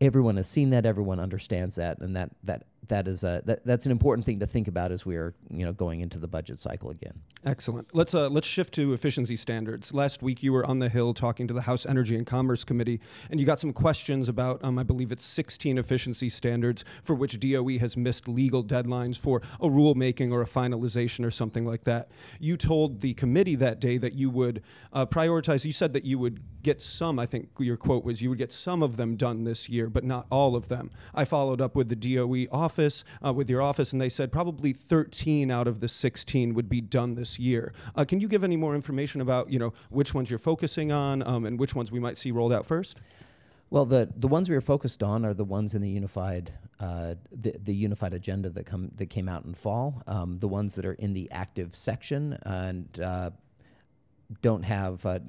everyone 0.00 0.36
has 0.36 0.46
seen 0.46 0.70
that 0.70 0.84
everyone 0.84 1.18
understands 1.18 1.76
that 1.76 1.98
and 2.00 2.14
that, 2.14 2.30
that 2.44 2.64
that 2.88 3.08
is 3.08 3.24
a 3.24 3.42
that, 3.44 3.64
that's 3.64 3.86
an 3.86 3.92
important 3.92 4.24
thing 4.24 4.40
to 4.40 4.46
think 4.46 4.68
about 4.68 4.92
as 4.92 5.06
we 5.06 5.16
are 5.16 5.34
you 5.50 5.64
know 5.64 5.72
going 5.72 6.00
into 6.00 6.18
the 6.18 6.28
budget 6.28 6.58
cycle 6.58 6.90
again. 6.90 7.20
Excellent. 7.44 7.94
Let's 7.94 8.14
uh, 8.14 8.28
let's 8.28 8.46
shift 8.46 8.74
to 8.74 8.92
efficiency 8.92 9.36
standards. 9.36 9.92
Last 9.94 10.22
week 10.22 10.42
you 10.42 10.52
were 10.52 10.64
on 10.64 10.78
the 10.78 10.88
Hill 10.88 11.14
talking 11.14 11.46
to 11.48 11.54
the 11.54 11.62
House 11.62 11.86
Energy 11.86 12.16
and 12.16 12.26
Commerce 12.26 12.64
Committee, 12.64 13.00
and 13.30 13.40
you 13.40 13.46
got 13.46 13.60
some 13.60 13.72
questions 13.72 14.28
about 14.28 14.62
um, 14.64 14.78
I 14.78 14.82
believe 14.82 15.12
it's 15.12 15.24
16 15.24 15.78
efficiency 15.78 16.28
standards 16.28 16.84
for 17.02 17.14
which 17.14 17.38
DOE 17.40 17.78
has 17.78 17.96
missed 17.96 18.28
legal 18.28 18.64
deadlines 18.64 19.18
for 19.18 19.42
a 19.60 19.66
rulemaking 19.66 20.32
or 20.32 20.42
a 20.42 20.46
finalization 20.46 21.24
or 21.24 21.30
something 21.30 21.64
like 21.64 21.84
that. 21.84 22.10
You 22.38 22.56
told 22.56 23.00
the 23.00 23.14
committee 23.14 23.56
that 23.56 23.80
day 23.80 23.98
that 23.98 24.14
you 24.14 24.30
would 24.30 24.62
uh, 24.92 25.06
prioritize. 25.06 25.64
You 25.64 25.72
said 25.72 25.92
that 25.92 26.04
you 26.04 26.18
would 26.18 26.40
get 26.62 26.82
some. 26.82 27.18
I 27.18 27.26
think 27.26 27.50
your 27.58 27.76
quote 27.76 28.04
was 28.04 28.22
you 28.22 28.30
would 28.30 28.38
get 28.38 28.52
some 28.52 28.82
of 28.82 28.96
them 28.96 29.16
done 29.16 29.44
this 29.44 29.68
year, 29.68 29.88
but 29.88 30.04
not 30.04 30.26
all 30.30 30.56
of 30.56 30.68
them. 30.68 30.90
I 31.14 31.24
followed 31.24 31.60
up 31.60 31.76
with 31.76 31.88
the 31.88 31.96
DOE 31.96 32.46
office 32.50 32.73
office, 32.74 33.04
uh, 33.24 33.32
with 33.32 33.48
your 33.48 33.62
office, 33.62 33.92
and 33.92 34.00
they 34.00 34.08
said 34.08 34.32
probably 34.32 34.72
13 34.72 35.52
out 35.52 35.68
of 35.68 35.78
the 35.78 35.86
16 35.86 36.54
would 36.54 36.68
be 36.68 36.80
done 36.80 37.14
this 37.14 37.38
year. 37.38 37.72
Uh, 37.94 38.04
can 38.04 38.20
you 38.20 38.26
give 38.26 38.42
any 38.42 38.56
more 38.56 38.74
information 38.74 39.20
about 39.20 39.48
you 39.50 39.58
know 39.60 39.72
which 39.90 40.12
ones 40.12 40.28
you're 40.28 40.38
focusing 40.38 40.90
on 40.90 41.22
um, 41.22 41.46
and 41.46 41.60
which 41.60 41.74
ones 41.74 41.92
we 41.92 42.00
might 42.00 42.18
see 42.18 42.32
rolled 42.32 42.52
out 42.52 42.66
first? 42.66 42.98
Well, 43.70 43.86
the 43.86 44.08
the 44.16 44.26
ones 44.26 44.50
we 44.50 44.56
are 44.56 44.60
focused 44.60 45.02
on 45.04 45.24
are 45.24 45.34
the 45.34 45.44
ones 45.44 45.74
in 45.74 45.82
the 45.82 45.88
unified 45.88 46.52
uh, 46.80 47.14
the, 47.30 47.54
the 47.62 47.74
unified 47.74 48.12
agenda 48.12 48.50
that 48.50 48.66
come 48.66 48.90
that 48.96 49.06
came 49.06 49.28
out 49.28 49.44
in 49.44 49.54
fall. 49.54 50.02
Um, 50.08 50.38
the 50.40 50.48
ones 50.48 50.74
that 50.74 50.84
are 50.84 50.94
in 50.94 51.12
the 51.12 51.30
active 51.30 51.76
section 51.76 52.36
and 52.42 52.88
uh, 53.00 53.30
don't 54.42 54.64
have 54.64 55.06
uh, 55.06 55.20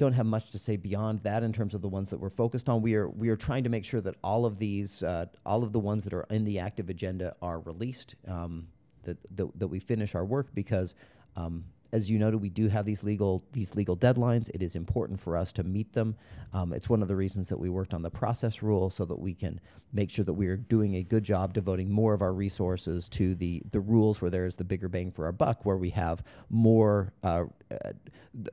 don't 0.00 0.14
have 0.14 0.26
much 0.26 0.50
to 0.50 0.58
say 0.58 0.76
beyond 0.76 1.22
that 1.22 1.42
in 1.42 1.52
terms 1.52 1.74
of 1.74 1.82
the 1.82 1.88
ones 1.88 2.10
that 2.10 2.18
we're 2.18 2.30
focused 2.30 2.68
on. 2.68 2.80
We 2.80 2.94
are 2.94 3.08
we 3.08 3.28
are 3.28 3.36
trying 3.36 3.64
to 3.64 3.70
make 3.70 3.84
sure 3.84 4.00
that 4.00 4.16
all 4.24 4.46
of 4.46 4.58
these, 4.58 5.02
uh, 5.02 5.26
all 5.44 5.62
of 5.62 5.72
the 5.72 5.78
ones 5.78 6.04
that 6.04 6.14
are 6.14 6.26
in 6.30 6.44
the 6.44 6.58
active 6.58 6.88
agenda 6.88 7.36
are 7.42 7.60
released. 7.60 8.16
Um, 8.26 8.66
that, 9.04 9.16
that, 9.36 9.58
that 9.58 9.68
we 9.68 9.78
finish 9.78 10.14
our 10.14 10.24
work 10.24 10.48
because 10.54 10.94
um, 11.36 11.64
as 11.92 12.10
you 12.10 12.18
noted, 12.18 12.40
we 12.40 12.48
do 12.48 12.68
have 12.68 12.86
these 12.86 13.02
legal 13.02 13.44
these 13.52 13.74
legal 13.74 13.96
deadlines. 13.96 14.48
It 14.54 14.62
is 14.62 14.76
important 14.76 15.20
for 15.20 15.36
us 15.36 15.52
to 15.52 15.64
meet 15.64 15.92
them. 15.92 16.16
Um, 16.52 16.72
it's 16.72 16.88
one 16.88 17.02
of 17.02 17.08
the 17.08 17.16
reasons 17.16 17.48
that 17.48 17.58
we 17.58 17.68
worked 17.68 17.94
on 17.94 18.02
the 18.02 18.10
process 18.10 18.62
rule 18.62 18.90
so 18.90 19.04
that 19.04 19.18
we 19.18 19.34
can 19.34 19.60
make 19.92 20.10
sure 20.10 20.24
that 20.24 20.34
we 20.34 20.46
are 20.46 20.56
doing 20.56 20.96
a 20.96 21.02
good 21.02 21.24
job 21.24 21.52
devoting 21.52 21.90
more 21.90 22.14
of 22.14 22.22
our 22.22 22.32
resources 22.32 23.08
to 23.10 23.34
the 23.34 23.62
the 23.70 23.80
rules 23.80 24.20
where 24.20 24.30
there 24.30 24.46
is 24.46 24.56
the 24.56 24.64
bigger 24.64 24.88
bang 24.88 25.10
for 25.10 25.24
our 25.24 25.32
buck, 25.32 25.64
where 25.64 25.76
we 25.76 25.90
have 25.90 26.22
more 26.48 27.12
uh, 27.22 27.44
uh, 27.70 27.90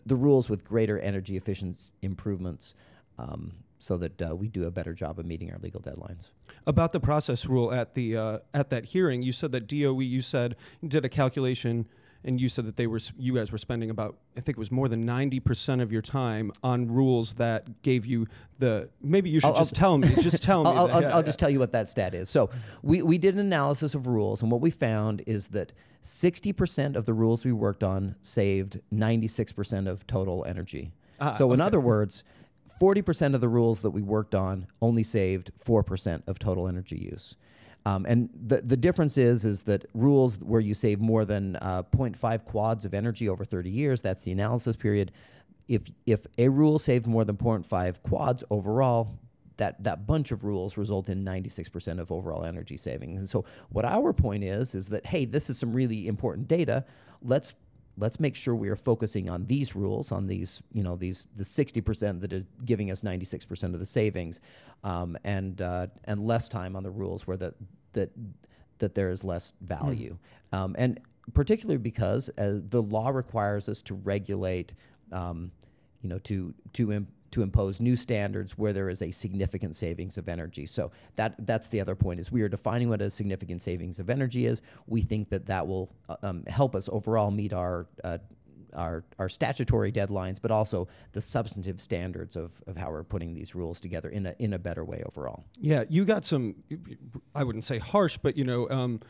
the 0.06 0.16
rules 0.16 0.50
with 0.50 0.66
greater 0.66 1.00
energy 1.00 1.38
efficiency 1.38 1.92
improvements. 2.01 2.74
Um, 3.19 3.54
so 3.80 3.95
that 3.98 4.19
uh, 4.22 4.36
we 4.36 4.48
do 4.48 4.66
a 4.66 4.72
better 4.72 4.92
job 4.92 5.19
of 5.19 5.25
meeting 5.28 5.51
our 5.51 5.60
legal 5.60 5.80
deadlines. 5.80 6.31
About 6.66 6.94
the 6.94 7.00
process 7.00 7.45
rule 7.45 7.71
at 7.71 7.94
the 7.94 8.18
uh, 8.18 8.40
at 8.52 8.71
that 8.71 8.85
hearing, 8.85 9.21
you 9.21 9.31
said 9.31 9.52
that 9.52 9.68
DOE 9.68 10.00
you 10.00 10.21
said 10.21 10.56
did 10.85 11.06
a 11.06 11.09
calculation 11.09 11.85
and 12.24 12.42
you 12.42 12.50
said 12.50 12.66
that 12.66 12.76
they 12.76 12.88
were 12.88 13.00
you 13.18 13.36
guys 13.36 13.52
were 13.52 13.57
spending 13.57 13.90
about 13.90 14.18
I 14.36 14.42
think 14.42 14.57
it 14.57 14.59
was 14.59 14.71
more 14.71 14.88
than 14.88 15.06
ninety 15.06 15.40
percent 15.40 15.81
of 15.81 15.92
your 15.92 16.02
time 16.02 16.52
on 16.64 16.88
rules 16.88 17.36
that 17.36 17.81
gave 17.81 18.06
you 18.06 18.28
the 18.59 18.90
maybe 19.02 19.30
you 19.30 19.40
should 19.40 19.47
I'll, 19.47 19.56
just 19.56 19.76
I'll, 19.76 19.80
tell 19.80 19.97
me 19.97 20.09
just 20.21 20.44
tell 20.44 20.64
me 20.64 20.69
I'll, 20.71 20.88
that, 20.88 20.95
I'll, 20.95 21.02
yeah, 21.02 21.09
I'll 21.09 21.19
yeah. 21.19 21.26
just 21.26 21.40
tell 21.40 21.50
you 21.50 21.59
what 21.59 21.71
that 21.71 21.90
stat 21.90 22.14
is. 22.14 22.30
So 22.30 22.50
we 22.83 23.02
we 23.02 23.18
did 23.18 23.33
an 23.33 23.40
analysis 23.40 23.95
of 23.95 24.07
rules, 24.07 24.42
and 24.42 24.52
what 24.52 24.62
we 24.62 24.69
found 24.69 25.24
is 25.26 25.47
that 25.50 25.74
sixty 26.02 26.54
percent 26.54 26.95
of 26.95 27.06
the 27.06 27.14
rules 27.14 27.45
we 27.45 27.52
worked 27.52 27.83
on 27.83 28.16
saved 28.21 28.80
ninety 28.92 29.28
six 29.28 29.52
percent 29.52 29.88
of 29.88 30.06
total 30.07 30.45
energy. 30.45 30.92
Ah, 31.19 31.31
so 31.31 31.52
in 31.54 31.62
other 31.62 31.80
words. 31.80 32.24
40% 32.80 33.33
of 33.33 33.42
the 33.42 33.50
rules 33.50 33.81
that 33.81 33.90
we 33.90 34.04
worked 34.04 34.36
on 34.36 34.68
only 34.83 35.02
saved 35.02 35.50
4% 35.66 36.21
of 36.28 36.38
total 36.38 36.68
energy 36.68 37.09
use. 37.12 37.36
Um, 37.88 38.06
and 38.06 38.30
the, 38.46 38.62
the 38.62 38.76
difference 38.76 39.18
is 39.18 39.46
is 39.46 39.64
that 39.64 39.86
rules 39.94 40.40
where 40.40 40.60
you 40.60 40.74
save 40.74 41.00
more 41.00 41.24
than 41.24 41.56
uh, 41.58 41.84
0.5 41.84 42.44
quads 42.44 42.84
of 42.84 42.94
energy 42.94 43.30
over 43.30 43.46
30 43.46 43.70
years, 43.70 44.02
that's 44.02 44.24
the 44.24 44.34
analysis 44.34 44.76
period. 44.76 45.14
If, 45.70 45.84
if 46.06 46.28
a 46.38 46.50
rule 46.50 46.80
saved 46.80 47.08
more 47.08 47.24
than 47.24 47.38
0.5 47.38 48.02
quads 48.04 48.44
overall, 48.50 49.18
that, 49.56 49.82
that 49.86 50.06
bunch 50.06 50.32
of 50.32 50.44
rules 50.44 50.76
result 50.76 51.08
in 51.08 51.24
96% 51.24 52.00
of 52.00 52.12
overall 52.12 52.44
energy 52.44 52.76
savings. 52.76 53.20
And 53.20 53.30
so 53.30 53.46
what 53.70 53.86
our 53.86 54.12
point 54.12 54.44
is, 54.44 54.76
is 54.76 54.90
that, 54.90 55.06
hey, 55.06 55.24
this 55.24 55.50
is 55.50 55.58
some 55.58 55.72
really 55.72 56.08
important 56.08 56.50
data. 56.50 56.84
Let's 57.22 57.54
let's 57.98 58.20
make 58.20 58.36
sure 58.36 58.54
we 58.54 58.70
are 58.70 58.76
focusing 58.76 59.30
on 59.30 59.46
these 59.48 59.76
rules, 59.76 60.12
on 60.12 60.28
these, 60.28 60.62
you 60.72 60.84
know, 60.84 60.96
these 60.96 61.26
the 61.36 61.44
60% 61.44 62.22
that 62.22 62.32
is 62.32 62.44
giving 62.64 62.92
us 62.92 63.02
96% 63.02 63.74
of 63.74 63.80
the 63.80 63.86
savings, 63.86 64.40
um, 64.84 65.18
and 65.24 65.62
uh, 65.62 65.88
and 66.04 66.22
less 66.22 66.48
time 66.48 66.76
on 66.76 66.84
the 66.84 66.92
rules 66.92 67.26
where 67.26 67.38
that 67.38 67.56
that 67.97 68.11
that 68.80 68.95
there 68.95 69.09
is 69.09 69.23
less 69.23 69.54
value, 69.61 70.18
mm. 70.54 70.57
um, 70.57 70.75
and 70.77 70.99
particularly 71.33 71.77
because 71.77 72.30
uh, 72.37 72.59
the 72.69 72.81
law 72.81 73.09
requires 73.09 73.68
us 73.68 73.81
to 73.81 73.95
regulate, 73.95 74.73
um, 75.11 75.51
you 76.01 76.09
know, 76.09 76.19
to 76.19 76.54
to 76.73 76.92
imp- 76.94 77.11
to 77.31 77.42
impose 77.42 77.81
new 77.81 77.95
standards 77.95 78.57
where 78.57 78.73
there 78.73 78.89
is 78.89 79.01
a 79.01 79.11
significant 79.11 79.75
savings 79.75 80.18
of 80.18 80.30
energy. 80.30 80.66
So 80.66 80.92
that 81.16 81.35
that's 81.45 81.68
the 81.68 81.81
other 81.81 81.95
point 81.95 82.19
is 82.19 82.31
we 82.31 82.42
are 82.42 82.49
defining 82.49 82.89
what 82.89 83.01
a 83.01 83.09
significant 83.09 83.61
savings 83.61 83.99
of 83.99 84.09
energy 84.09 84.45
is. 84.45 84.61
We 84.87 85.01
think 85.01 85.30
that 85.30 85.45
that 85.47 85.68
will 85.68 85.92
uh, 86.07 86.16
um, 86.23 86.44
help 86.47 86.75
us 86.75 86.87
overall 86.92 87.31
meet 87.31 87.54
our 87.54 87.87
uh, 88.04 88.19
our, 88.78 89.04
our 89.19 89.28
statutory 89.28 89.92
deadlines, 89.92 90.38
but 90.42 90.52
also 90.52 90.88
the 91.12 91.22
substantive 91.22 91.81
standards 91.81 92.36
of, 92.36 92.52
of 92.68 92.78
how 92.78 92.92
we're 92.92 93.04
putting 93.04 93.34
these 93.34 93.56
rules 93.56 93.80
together 93.80 94.10
in 94.10 94.28
a, 94.28 94.36
in 94.40 94.54
a 94.54 94.60
better 94.60 94.86
way 94.86 95.04
overall. 95.06 95.44
Yeah, 95.60 95.84
you 95.90 96.06
got 96.06 96.26
some, 96.26 96.56
I 97.36 97.44
wouldn't 97.44 97.66
say 97.66 97.80
harsh, 97.80 98.18
but 98.18 98.38
you 98.38 98.44
know, 98.44 98.69
um, 98.69 99.02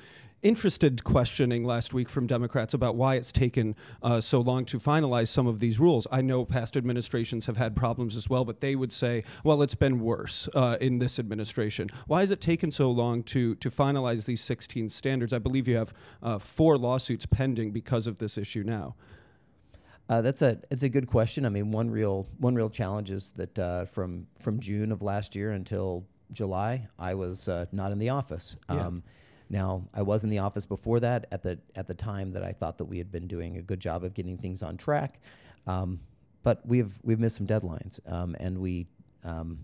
interested 0.44 1.04
questioning 1.04 1.64
last 1.64 1.94
week 1.94 2.08
from 2.08 2.28
Democrats 2.28 2.74
about 2.74 2.96
why 2.96 3.16
it's 3.16 3.32
taken 3.32 3.76
uh, 4.04 4.22
so 4.22 4.40
long 4.40 4.66
to 4.66 4.78
finalize 4.78 5.30
some 5.30 5.48
of 5.48 5.60
these 5.60 5.80
rules. 5.80 6.08
I 6.12 6.22
know 6.22 6.46
past 6.46 6.78
administrations 6.78 7.48
have 7.48 7.58
had 7.58 7.76
problems 7.76 8.16
as 8.16 8.30
well, 8.30 8.46
but 8.46 8.60
they 8.60 8.76
would 8.76 8.94
say, 8.94 9.24
well, 9.44 9.62
it's 9.62 9.76
been 9.76 10.00
worse 10.00 10.48
uh, 10.54 10.78
in 10.80 11.00
this 11.00 11.18
administration. 11.18 11.90
Why 12.06 12.20
has 12.20 12.32
it 12.32 12.40
taken 12.40 12.72
so 12.72 12.92
long 12.92 13.24
to, 13.24 13.56
to 13.56 13.70
finalize 13.70 14.26
these 14.26 14.42
16 14.42 14.90
standards? 14.90 15.34
I 15.34 15.40
believe 15.40 15.68
you 15.68 15.78
have 15.78 15.94
uh, 16.22 16.40
four 16.40 16.78
lawsuits 16.78 17.26
pending 17.26 17.72
because 17.72 18.06
of 18.06 18.20
this 18.20 18.38
issue 18.38 18.64
now. 18.64 18.96
Uh, 20.10 20.22
that's 20.22 20.42
a 20.42 20.58
it's 20.72 20.84
a 20.84 20.90
good 20.90 21.08
question. 21.08 21.46
I 21.46 21.50
mean, 21.50 21.72
one 21.72 21.90
real 21.90 22.28
one 22.38 22.56
real 22.56 22.70
challenge 22.70 23.12
is 23.12 23.32
that 23.36 23.60
uh, 23.60 23.86
from 23.86 24.28
from 24.38 24.60
June 24.60 24.92
of 24.92 25.02
last 25.02 25.36
year 25.36 25.52
until 25.52 26.06
July, 26.32 26.88
I 26.98 27.16
was 27.16 27.48
uh, 27.48 27.66
not 27.72 27.92
in 27.92 28.00
the 28.00 28.10
office. 28.10 28.56
Yeah. 28.70 28.88
Um, 28.88 29.04
now, 29.50 29.88
I 29.94 30.02
was 30.02 30.24
in 30.24 30.30
the 30.30 30.40
office 30.40 30.66
before 30.66 31.00
that 31.02 31.28
at 31.32 31.42
the 31.44 31.60
at 31.76 31.88
the 31.88 31.94
time 31.94 32.32
that 32.34 32.44
I 32.44 32.52
thought 32.54 32.78
that 32.78 32.86
we 32.86 32.98
had 32.98 33.12
been 33.12 33.28
doing 33.28 33.58
a 33.58 33.62
good 33.62 33.80
job 33.80 34.04
of 34.04 34.14
getting 34.14 34.38
things 34.38 34.64
on 34.64 34.78
track, 34.78 35.20
um, 35.66 36.00
but 36.44 36.66
we've 36.66 36.94
we've 37.04 37.20
missed 37.20 37.38
some 37.38 37.48
deadlines, 37.48 38.00
um, 38.12 38.36
and 38.40 38.60
we 38.60 38.88
um, 39.24 39.60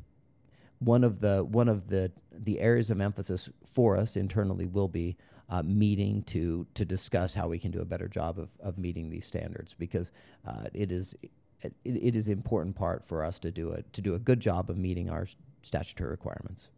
one 0.79 1.03
of 1.03 1.19
the 1.19 1.43
one 1.43 1.69
of 1.69 1.87
the 1.87 2.11
the 2.31 2.59
areas 2.59 2.89
of 2.89 2.99
emphasis 2.99 3.49
for 3.65 3.97
us 3.97 4.15
internally 4.15 4.65
will 4.65 4.87
be 4.87 5.17
uh, 5.49 5.61
meeting 5.63 6.23
to 6.23 6.65
to 6.73 6.85
discuss 6.85 7.33
how 7.33 7.47
we 7.47 7.59
can 7.59 7.71
do 7.71 7.81
a 7.81 7.85
better 7.85 8.07
job 8.07 8.39
of, 8.39 8.49
of 8.59 8.77
meeting 8.77 9.09
these 9.09 9.25
standards 9.25 9.75
because 9.77 10.11
uh, 10.47 10.65
it 10.73 10.91
is 10.91 11.15
it, 11.61 11.73
it 11.83 12.15
is 12.15 12.27
important 12.27 12.75
part 12.75 13.03
for 13.03 13.23
us 13.23 13.39
to 13.39 13.51
do 13.51 13.71
a 13.71 13.81
to 13.93 14.01
do 14.01 14.15
a 14.15 14.19
good 14.19 14.39
job 14.39 14.69
of 14.69 14.77
meeting 14.77 15.09
our 15.09 15.27
statutory 15.61 16.09
requirements. 16.09 16.69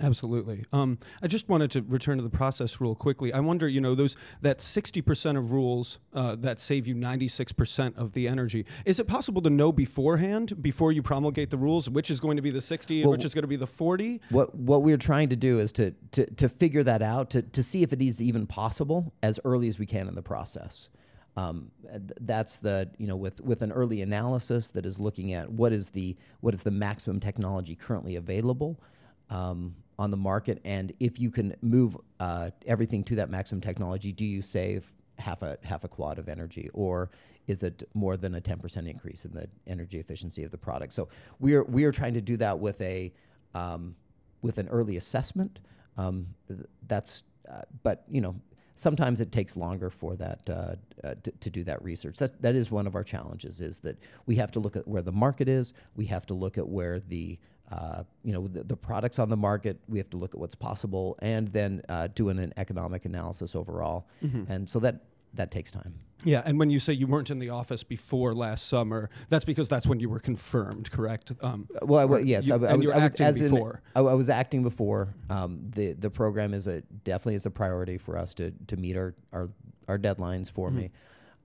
Absolutely. 0.00 0.64
Um, 0.72 0.98
I 1.22 1.26
just 1.26 1.48
wanted 1.48 1.70
to 1.72 1.82
return 1.82 2.16
to 2.16 2.24
the 2.24 2.30
process 2.30 2.80
rule 2.80 2.94
quickly. 2.94 3.32
I 3.32 3.40
wonder, 3.40 3.68
you 3.68 3.80
know, 3.80 3.94
those 3.94 4.16
that 4.40 4.60
sixty 4.60 5.02
percent 5.02 5.36
of 5.36 5.52
rules 5.52 5.98
uh, 6.14 6.36
that 6.36 6.58
save 6.58 6.86
you 6.86 6.94
ninety 6.94 7.28
six 7.28 7.52
percent 7.52 7.96
of 7.96 8.14
the 8.14 8.26
energy. 8.26 8.64
Is 8.86 8.98
it 8.98 9.06
possible 9.06 9.42
to 9.42 9.50
know 9.50 9.72
beforehand, 9.72 10.62
before 10.62 10.92
you 10.92 11.02
promulgate 11.02 11.50
the 11.50 11.58
rules, 11.58 11.90
which 11.90 12.10
is 12.10 12.18
going 12.18 12.36
to 12.36 12.42
be 12.42 12.50
the 12.50 12.60
sixty 12.60 13.02
and 13.02 13.10
which 13.10 13.24
is 13.24 13.34
going 13.34 13.42
to 13.42 13.48
be 13.48 13.56
the 13.56 13.66
forty? 13.66 14.20
What 14.30 14.54
what 14.54 14.82
we're 14.82 14.96
trying 14.96 15.28
to 15.28 15.36
do 15.36 15.58
is 15.58 15.70
to 15.72 15.90
to, 16.12 16.26
to 16.34 16.48
figure 16.48 16.82
that 16.84 17.02
out 17.02 17.30
to, 17.30 17.42
to 17.42 17.62
see 17.62 17.82
if 17.82 17.92
it 17.92 18.00
is 18.00 18.22
even 18.22 18.46
possible 18.46 19.12
as 19.22 19.38
early 19.44 19.68
as 19.68 19.78
we 19.78 19.86
can 19.86 20.08
in 20.08 20.14
the 20.14 20.22
process. 20.22 20.88
Um, 21.36 21.70
that's 22.20 22.58
the 22.58 22.90
you 22.98 23.06
know 23.06 23.16
with 23.16 23.40
with 23.42 23.62
an 23.62 23.70
early 23.70 24.00
analysis 24.00 24.68
that 24.70 24.86
is 24.86 24.98
looking 24.98 25.34
at 25.34 25.50
what 25.50 25.72
is 25.72 25.90
the 25.90 26.16
what 26.40 26.54
is 26.54 26.62
the 26.62 26.70
maximum 26.70 27.20
technology 27.20 27.76
currently 27.76 28.16
available 28.16 28.80
um, 29.30 29.76
on 30.00 30.10
the 30.10 30.16
market, 30.16 30.62
and 30.64 30.94
if 30.98 31.20
you 31.20 31.30
can 31.30 31.54
move 31.60 31.94
uh, 32.20 32.50
everything 32.66 33.04
to 33.04 33.14
that 33.16 33.28
maximum 33.28 33.60
technology, 33.60 34.12
do 34.12 34.24
you 34.24 34.40
save 34.40 34.90
half 35.18 35.42
a 35.42 35.58
half 35.62 35.84
a 35.84 35.88
quad 35.88 36.18
of 36.18 36.26
energy, 36.26 36.70
or 36.72 37.10
is 37.46 37.62
it 37.62 37.86
more 37.92 38.16
than 38.16 38.34
a 38.34 38.40
ten 38.40 38.58
percent 38.58 38.88
increase 38.88 39.26
in 39.26 39.32
the 39.32 39.46
energy 39.66 39.98
efficiency 39.98 40.42
of 40.42 40.50
the 40.50 40.56
product? 40.56 40.94
So 40.94 41.10
we 41.38 41.54
are 41.54 41.64
we 41.64 41.84
are 41.84 41.92
trying 41.92 42.14
to 42.14 42.22
do 42.22 42.38
that 42.38 42.58
with 42.58 42.80
a 42.80 43.12
um, 43.54 43.94
with 44.40 44.56
an 44.56 44.68
early 44.68 44.96
assessment. 44.96 45.60
Um, 45.98 46.28
that's 46.88 47.24
uh, 47.52 47.60
but 47.82 48.04
you 48.08 48.22
know 48.22 48.34
sometimes 48.76 49.20
it 49.20 49.30
takes 49.30 49.54
longer 49.54 49.90
for 49.90 50.16
that 50.16 50.40
uh, 50.48 50.76
uh, 51.04 51.14
to, 51.22 51.30
to 51.30 51.50
do 51.50 51.62
that 51.64 51.84
research. 51.84 52.16
That 52.16 52.40
that 52.40 52.54
is 52.54 52.70
one 52.70 52.86
of 52.86 52.94
our 52.94 53.04
challenges 53.04 53.60
is 53.60 53.80
that 53.80 53.98
we 54.24 54.36
have 54.36 54.50
to 54.52 54.60
look 54.60 54.76
at 54.76 54.88
where 54.88 55.02
the 55.02 55.12
market 55.12 55.46
is. 55.46 55.74
We 55.94 56.06
have 56.06 56.24
to 56.26 56.34
look 56.34 56.56
at 56.56 56.66
where 56.66 57.00
the 57.00 57.38
uh, 57.70 58.02
you 58.24 58.32
know 58.32 58.48
the, 58.48 58.64
the 58.64 58.76
products 58.76 59.18
on 59.18 59.28
the 59.30 59.36
market. 59.36 59.78
We 59.88 59.98
have 59.98 60.10
to 60.10 60.16
look 60.16 60.34
at 60.34 60.40
what's 60.40 60.54
possible, 60.54 61.16
and 61.22 61.48
then 61.48 61.82
uh, 61.88 62.08
doing 62.14 62.38
an 62.38 62.52
economic 62.56 63.04
analysis 63.04 63.54
overall. 63.54 64.06
And 64.48 64.68
so 64.68 64.78
that 64.80 65.04
that 65.34 65.50
takes 65.50 65.70
time. 65.70 65.94
Yeah, 66.24 66.42
and 66.44 66.58
when 66.58 66.68
you 66.68 66.78
say 66.80 66.92
you 66.92 67.06
weren't 67.06 67.30
in 67.30 67.38
the 67.38 67.48
office 67.50 67.82
before 67.82 68.34
last 68.34 68.66
summer, 68.68 69.08
that's 69.30 69.44
because 69.46 69.70
that's 69.70 69.86
when 69.86 70.00
you 70.00 70.10
were 70.10 70.18
confirmed, 70.20 70.90
correct? 70.90 71.32
Um, 71.40 71.66
Well, 71.80 72.00
I, 72.00 72.04
or 72.12 72.20
yes, 72.20 72.46
you- 72.48 72.54
I, 72.54 72.58
w- 72.58 72.68
I 72.68 72.72
and 72.74 72.78
was, 72.84 72.90
I 72.92 72.94
was- 72.96 73.04
acting 73.04 73.26
as 73.26 73.40
in- 73.40 73.50
before. 73.50 73.82
I, 73.96 74.00
was 74.02 74.28
acting 74.28 74.62
before. 74.62 75.14
Um, 75.30 75.60
the 75.70 75.92
the 75.92 76.10
program 76.10 76.52
is 76.52 76.66
a 76.66 76.82
definitely 77.04 77.36
is 77.36 77.46
a 77.46 77.50
priority 77.50 77.96
for 77.96 78.18
us 78.18 78.34
to 78.34 78.50
to 78.66 78.76
meet 78.76 78.96
our 78.98 79.14
our, 79.32 79.48
our 79.88 79.98
deadlines 79.98 80.50
for 80.50 80.70
me. 80.70 80.90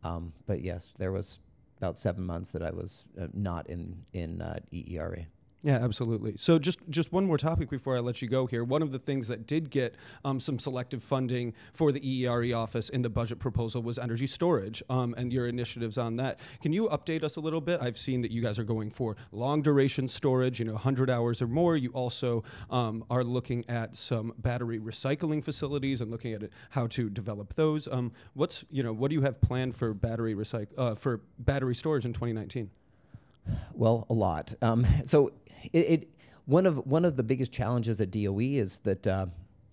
Um, 0.03 0.33
but 0.45 0.61
yes, 0.61 0.93
there 0.97 1.11
was 1.13 1.39
about 1.77 1.97
seven 1.97 2.25
months 2.25 2.51
that 2.51 2.61
I 2.63 2.71
was 2.71 3.05
uh, 3.21 3.27
not 3.33 3.69
in 3.69 4.03
in 4.13 4.41
uh, 4.41 4.59
EERE. 4.73 5.27
Yeah, 5.65 5.83
absolutely. 5.83 6.35
So 6.37 6.59
just 6.59 6.77
just 6.91 7.11
one 7.11 7.25
more 7.25 7.39
topic 7.39 7.71
before 7.71 7.97
I 7.97 7.99
let 7.99 8.21
you 8.21 8.27
go 8.27 8.45
here. 8.45 8.63
One 8.63 8.83
of 8.83 8.91
the 8.91 8.99
things 8.99 9.27
that 9.29 9.47
did 9.47 9.71
get 9.71 9.95
um, 10.23 10.39
some 10.39 10.59
selective 10.59 11.01
funding 11.01 11.55
for 11.73 11.91
the 11.91 11.99
EERE 12.01 12.55
office 12.55 12.89
in 12.89 13.01
the 13.01 13.09
budget 13.09 13.39
proposal 13.39 13.81
was 13.81 13.97
energy 13.97 14.27
storage 14.27 14.83
um, 14.91 15.15
and 15.17 15.33
your 15.33 15.47
initiatives 15.47 15.97
on 15.97 16.17
that. 16.17 16.39
Can 16.61 16.71
you 16.71 16.87
update 16.89 17.23
us 17.23 17.37
a 17.37 17.39
little 17.39 17.61
bit? 17.61 17.81
I've 17.81 17.97
seen 17.97 18.21
that 18.21 18.29
you 18.29 18.43
guys 18.43 18.59
are 18.59 18.63
going 18.63 18.91
for 18.91 19.17
long 19.31 19.63
duration 19.63 20.07
storage, 20.07 20.59
you 20.59 20.65
know, 20.65 20.73
100 20.73 21.09
hours 21.09 21.41
or 21.41 21.47
more. 21.47 21.75
You 21.75 21.89
also 21.93 22.43
um, 22.69 23.03
are 23.09 23.23
looking 23.23 23.65
at 23.67 23.95
some 23.95 24.35
battery 24.37 24.77
recycling 24.77 25.43
facilities 25.43 25.99
and 25.99 26.11
looking 26.11 26.33
at 26.33 26.43
it, 26.43 26.53
how 26.69 26.85
to 26.85 27.09
develop 27.09 27.55
those. 27.55 27.87
Um, 27.87 28.11
what's 28.35 28.65
you 28.69 28.83
know 28.83 28.93
what 28.93 29.09
do 29.09 29.15
you 29.15 29.21
have 29.21 29.41
planned 29.41 29.75
for 29.75 29.95
battery 29.95 30.35
recyc- 30.35 30.77
uh, 30.77 30.93
for 30.93 31.21
battery 31.39 31.73
storage 31.73 32.05
in 32.05 32.13
2019? 32.13 32.69
Well, 33.73 34.05
a 34.09 34.13
lot. 34.13 34.53
Um, 34.61 34.85
so 35.05 35.31
it, 35.73 35.79
it 35.79 36.09
one 36.45 36.65
of 36.65 36.85
one 36.85 37.05
of 37.05 37.15
the 37.15 37.23
biggest 37.23 37.51
challenges 37.51 37.99
at 38.01 38.11
DOE 38.11 38.39
is 38.39 38.77
that 38.79 39.05
uh, 39.07 39.25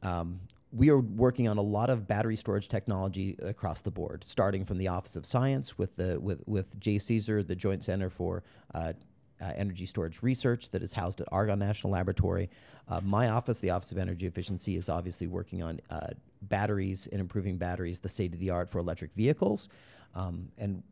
um, 0.02 0.40
we 0.72 0.88
are 0.88 1.00
working 1.00 1.48
on 1.48 1.58
a 1.58 1.62
lot 1.62 1.90
of 1.90 2.08
battery 2.08 2.36
storage 2.36 2.68
technology 2.68 3.36
across 3.42 3.82
the 3.82 3.90
board, 3.90 4.24
starting 4.26 4.64
from 4.64 4.78
the 4.78 4.88
Office 4.88 5.16
of 5.16 5.26
Science 5.26 5.76
with 5.76 5.94
the 5.96 6.18
with 6.18 6.42
with 6.46 6.78
JCESR, 6.80 7.46
the 7.46 7.56
Joint 7.56 7.84
Center 7.84 8.08
for 8.08 8.42
uh, 8.74 8.94
uh, 9.40 9.52
Energy 9.56 9.86
Storage 9.86 10.22
Research 10.22 10.70
that 10.70 10.82
is 10.82 10.92
housed 10.92 11.20
at 11.20 11.28
Argonne 11.30 11.58
National 11.58 11.92
Laboratory. 11.92 12.48
Uh, 12.88 13.00
my 13.02 13.28
office, 13.28 13.58
the 13.58 13.70
Office 13.70 13.92
of 13.92 13.98
Energy 13.98 14.26
Efficiency, 14.26 14.76
is 14.76 14.88
obviously 14.88 15.26
working 15.26 15.62
on 15.62 15.80
uh, 15.90 16.08
batteries 16.42 17.06
and 17.12 17.20
improving 17.20 17.58
batteries, 17.58 17.98
the 17.98 18.08
state 18.08 18.32
of 18.32 18.40
the 18.40 18.50
art 18.50 18.68
for 18.68 18.78
electric 18.78 19.12
vehicles, 19.14 19.68
um, 20.14 20.48
and 20.58 20.82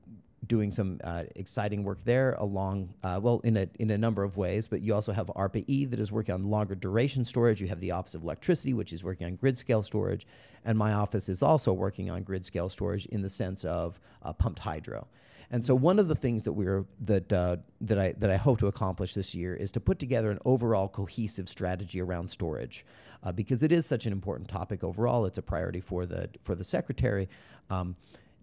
doing 0.46 0.70
some 0.70 0.98
uh, 1.04 1.24
exciting 1.36 1.84
work 1.84 2.02
there 2.02 2.32
along 2.38 2.92
uh, 3.02 3.20
well 3.22 3.40
in 3.44 3.56
a 3.56 3.68
in 3.78 3.90
a 3.90 3.98
number 3.98 4.22
of 4.22 4.36
ways 4.36 4.66
but 4.66 4.80
you 4.80 4.94
also 4.94 5.12
have 5.12 5.26
ARPA 5.28 5.64
E 5.66 5.84
that 5.84 6.00
is 6.00 6.10
working 6.10 6.34
on 6.34 6.44
longer 6.44 6.74
duration 6.74 7.24
storage 7.24 7.60
you 7.60 7.68
have 7.68 7.80
the 7.80 7.90
Office 7.90 8.14
of 8.14 8.22
Electricity 8.22 8.72
which 8.72 8.92
is 8.92 9.04
working 9.04 9.26
on 9.26 9.36
grid 9.36 9.56
scale 9.56 9.82
storage 9.82 10.26
and 10.64 10.78
my 10.78 10.92
office 10.92 11.28
is 11.28 11.42
also 11.42 11.72
working 11.72 12.10
on 12.10 12.22
grid 12.22 12.44
scale 12.44 12.68
storage 12.68 13.06
in 13.06 13.22
the 13.22 13.28
sense 13.28 13.64
of 13.64 14.00
uh, 14.22 14.32
pumped 14.32 14.58
hydro 14.58 15.06
and 15.50 15.64
so 15.64 15.74
one 15.74 15.98
of 15.98 16.08
the 16.08 16.14
things 16.14 16.44
that 16.44 16.52
we're 16.52 16.84
that 17.00 17.32
uh, 17.32 17.56
that 17.80 17.98
I 17.98 18.12
that 18.18 18.30
I 18.30 18.36
hope 18.36 18.58
to 18.60 18.68
accomplish 18.68 19.14
this 19.14 19.34
year 19.34 19.54
is 19.54 19.72
to 19.72 19.80
put 19.80 19.98
together 19.98 20.30
an 20.30 20.38
overall 20.44 20.88
cohesive 20.88 21.48
strategy 21.48 22.00
around 22.00 22.28
storage, 22.28 22.86
uh, 23.24 23.32
because 23.32 23.64
it 23.64 23.72
is 23.72 23.84
such 23.84 24.06
an 24.06 24.12
important 24.12 24.48
topic 24.48 24.84
overall. 24.84 25.26
It's 25.26 25.38
a 25.38 25.42
priority 25.42 25.80
for 25.80 26.06
the 26.06 26.30
for 26.42 26.54
the 26.54 26.62
secretary. 26.62 27.28
Um, 27.68 27.96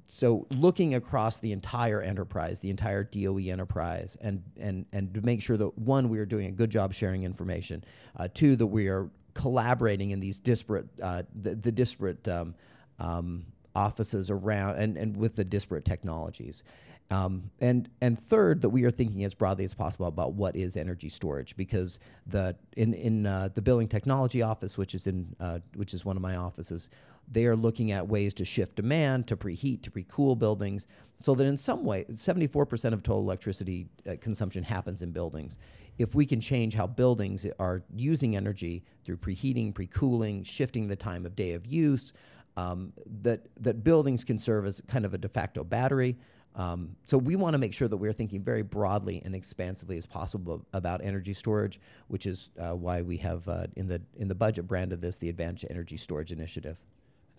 so 0.07 0.47
looking 0.51 0.95
across 0.95 1.39
the 1.39 1.51
entire 1.51 2.01
enterprise, 2.01 2.61
the 2.61 2.69
entire 2.69 3.03
DOE 3.03 3.51
enterprise, 3.51 4.17
and 4.21 4.41
and 4.57 4.85
and 4.93 5.13
to 5.13 5.21
make 5.21 5.41
sure 5.41 5.57
that 5.57 5.77
one, 5.77 6.07
we 6.07 6.17
are 6.19 6.25
doing 6.25 6.47
a 6.47 6.51
good 6.51 6.69
job 6.69 6.93
sharing 6.93 7.23
information. 7.23 7.83
Uh, 8.15 8.29
two, 8.33 8.55
that 8.55 8.67
we 8.67 8.87
are 8.87 9.09
collaborating 9.33 10.11
in 10.11 10.21
these 10.21 10.39
disparate 10.39 10.87
uh, 11.03 11.23
the, 11.41 11.55
the 11.55 11.71
disparate 11.71 12.25
um, 12.29 12.55
um, 12.99 13.45
offices 13.75 14.31
around 14.31 14.77
and, 14.77 14.97
and 14.97 15.17
with 15.17 15.35
the 15.35 15.43
disparate 15.43 15.83
technologies. 15.83 16.63
Um, 17.11 17.51
and 17.59 17.89
and 18.01 18.19
third, 18.19 18.61
that 18.61 18.69
we 18.69 18.83
are 18.85 18.91
thinking 18.91 19.25
as 19.25 19.33
broadly 19.33 19.65
as 19.65 19.73
possible 19.73 20.07
about 20.07 20.33
what 20.33 20.55
is 20.55 20.77
energy 20.77 21.09
storage, 21.09 21.55
because 21.57 21.99
the 22.25 22.55
in 22.77 22.93
in 22.93 23.25
uh, 23.25 23.49
the 23.53 23.61
building 23.61 23.89
technology 23.89 24.41
office, 24.41 24.77
which 24.77 24.95
is 24.95 25.07
in 25.07 25.35
uh, 25.39 25.59
which 25.75 25.93
is 25.93 26.05
one 26.05 26.15
of 26.15 26.21
my 26.21 26.37
offices, 26.37 26.89
they 27.29 27.45
are 27.45 27.55
looking 27.55 27.91
at 27.91 28.07
ways 28.07 28.33
to 28.35 28.45
shift 28.45 28.75
demand 28.75 29.27
to 29.27 29.35
preheat 29.35 29.81
to 29.83 29.91
pre-cool 29.91 30.35
buildings, 30.35 30.87
so 31.19 31.35
that 31.35 31.45
in 31.45 31.57
some 31.57 31.83
way, 31.83 32.05
74% 32.05 32.93
of 32.93 33.03
total 33.03 33.21
electricity 33.21 33.87
uh, 34.07 34.15
consumption 34.21 34.63
happens 34.63 35.01
in 35.01 35.11
buildings. 35.11 35.57
If 35.97 36.13
we 36.13 36.25
can 36.25 36.39
change 36.39 36.75
how 36.75 36.87
buildings 36.87 37.45
are 37.59 37.83
using 37.95 38.35
energy 38.35 38.83
through 39.03 39.17
preheating, 39.17 39.73
pre-cooling, 39.73 40.43
shifting 40.43 40.87
the 40.87 40.95
time 40.95 41.25
of 41.25 41.35
day 41.35 41.53
of 41.53 41.65
use, 41.65 42.13
um, 42.55 42.93
that 43.21 43.47
that 43.61 43.83
buildings 43.83 44.23
can 44.23 44.39
serve 44.39 44.65
as 44.65 44.81
kind 44.87 45.05
of 45.05 45.13
a 45.13 45.17
de 45.17 45.29
facto 45.29 45.63
battery. 45.63 46.17
Um, 46.55 46.95
so 47.05 47.19
we 47.19 47.35
want 47.35 47.53
to 47.53 47.59
make 47.59 47.73
sure 47.73 47.87
that 47.87 47.97
we're 47.97 48.13
thinking 48.13 48.41
very 48.41 48.63
broadly 48.63 49.21
and 49.23 49.35
expansively 49.35 49.95
as 49.95 50.07
possible 50.07 50.65
about 50.73 51.03
energy 51.03 51.33
storage, 51.33 51.79
which 52.07 52.25
is 52.25 52.49
uh, 52.59 52.71
why 52.71 53.03
we 53.03 53.17
have 53.17 53.47
uh, 53.47 53.67
in 53.75 53.85
the 53.85 54.01
in 54.15 54.27
the 54.27 54.35
budget 54.35 54.67
brand 54.67 54.91
of 54.91 54.99
this 55.01 55.17
the 55.17 55.29
Advanced 55.29 55.65
Energy 55.69 55.97
Storage 55.97 56.31
Initiative. 56.31 56.79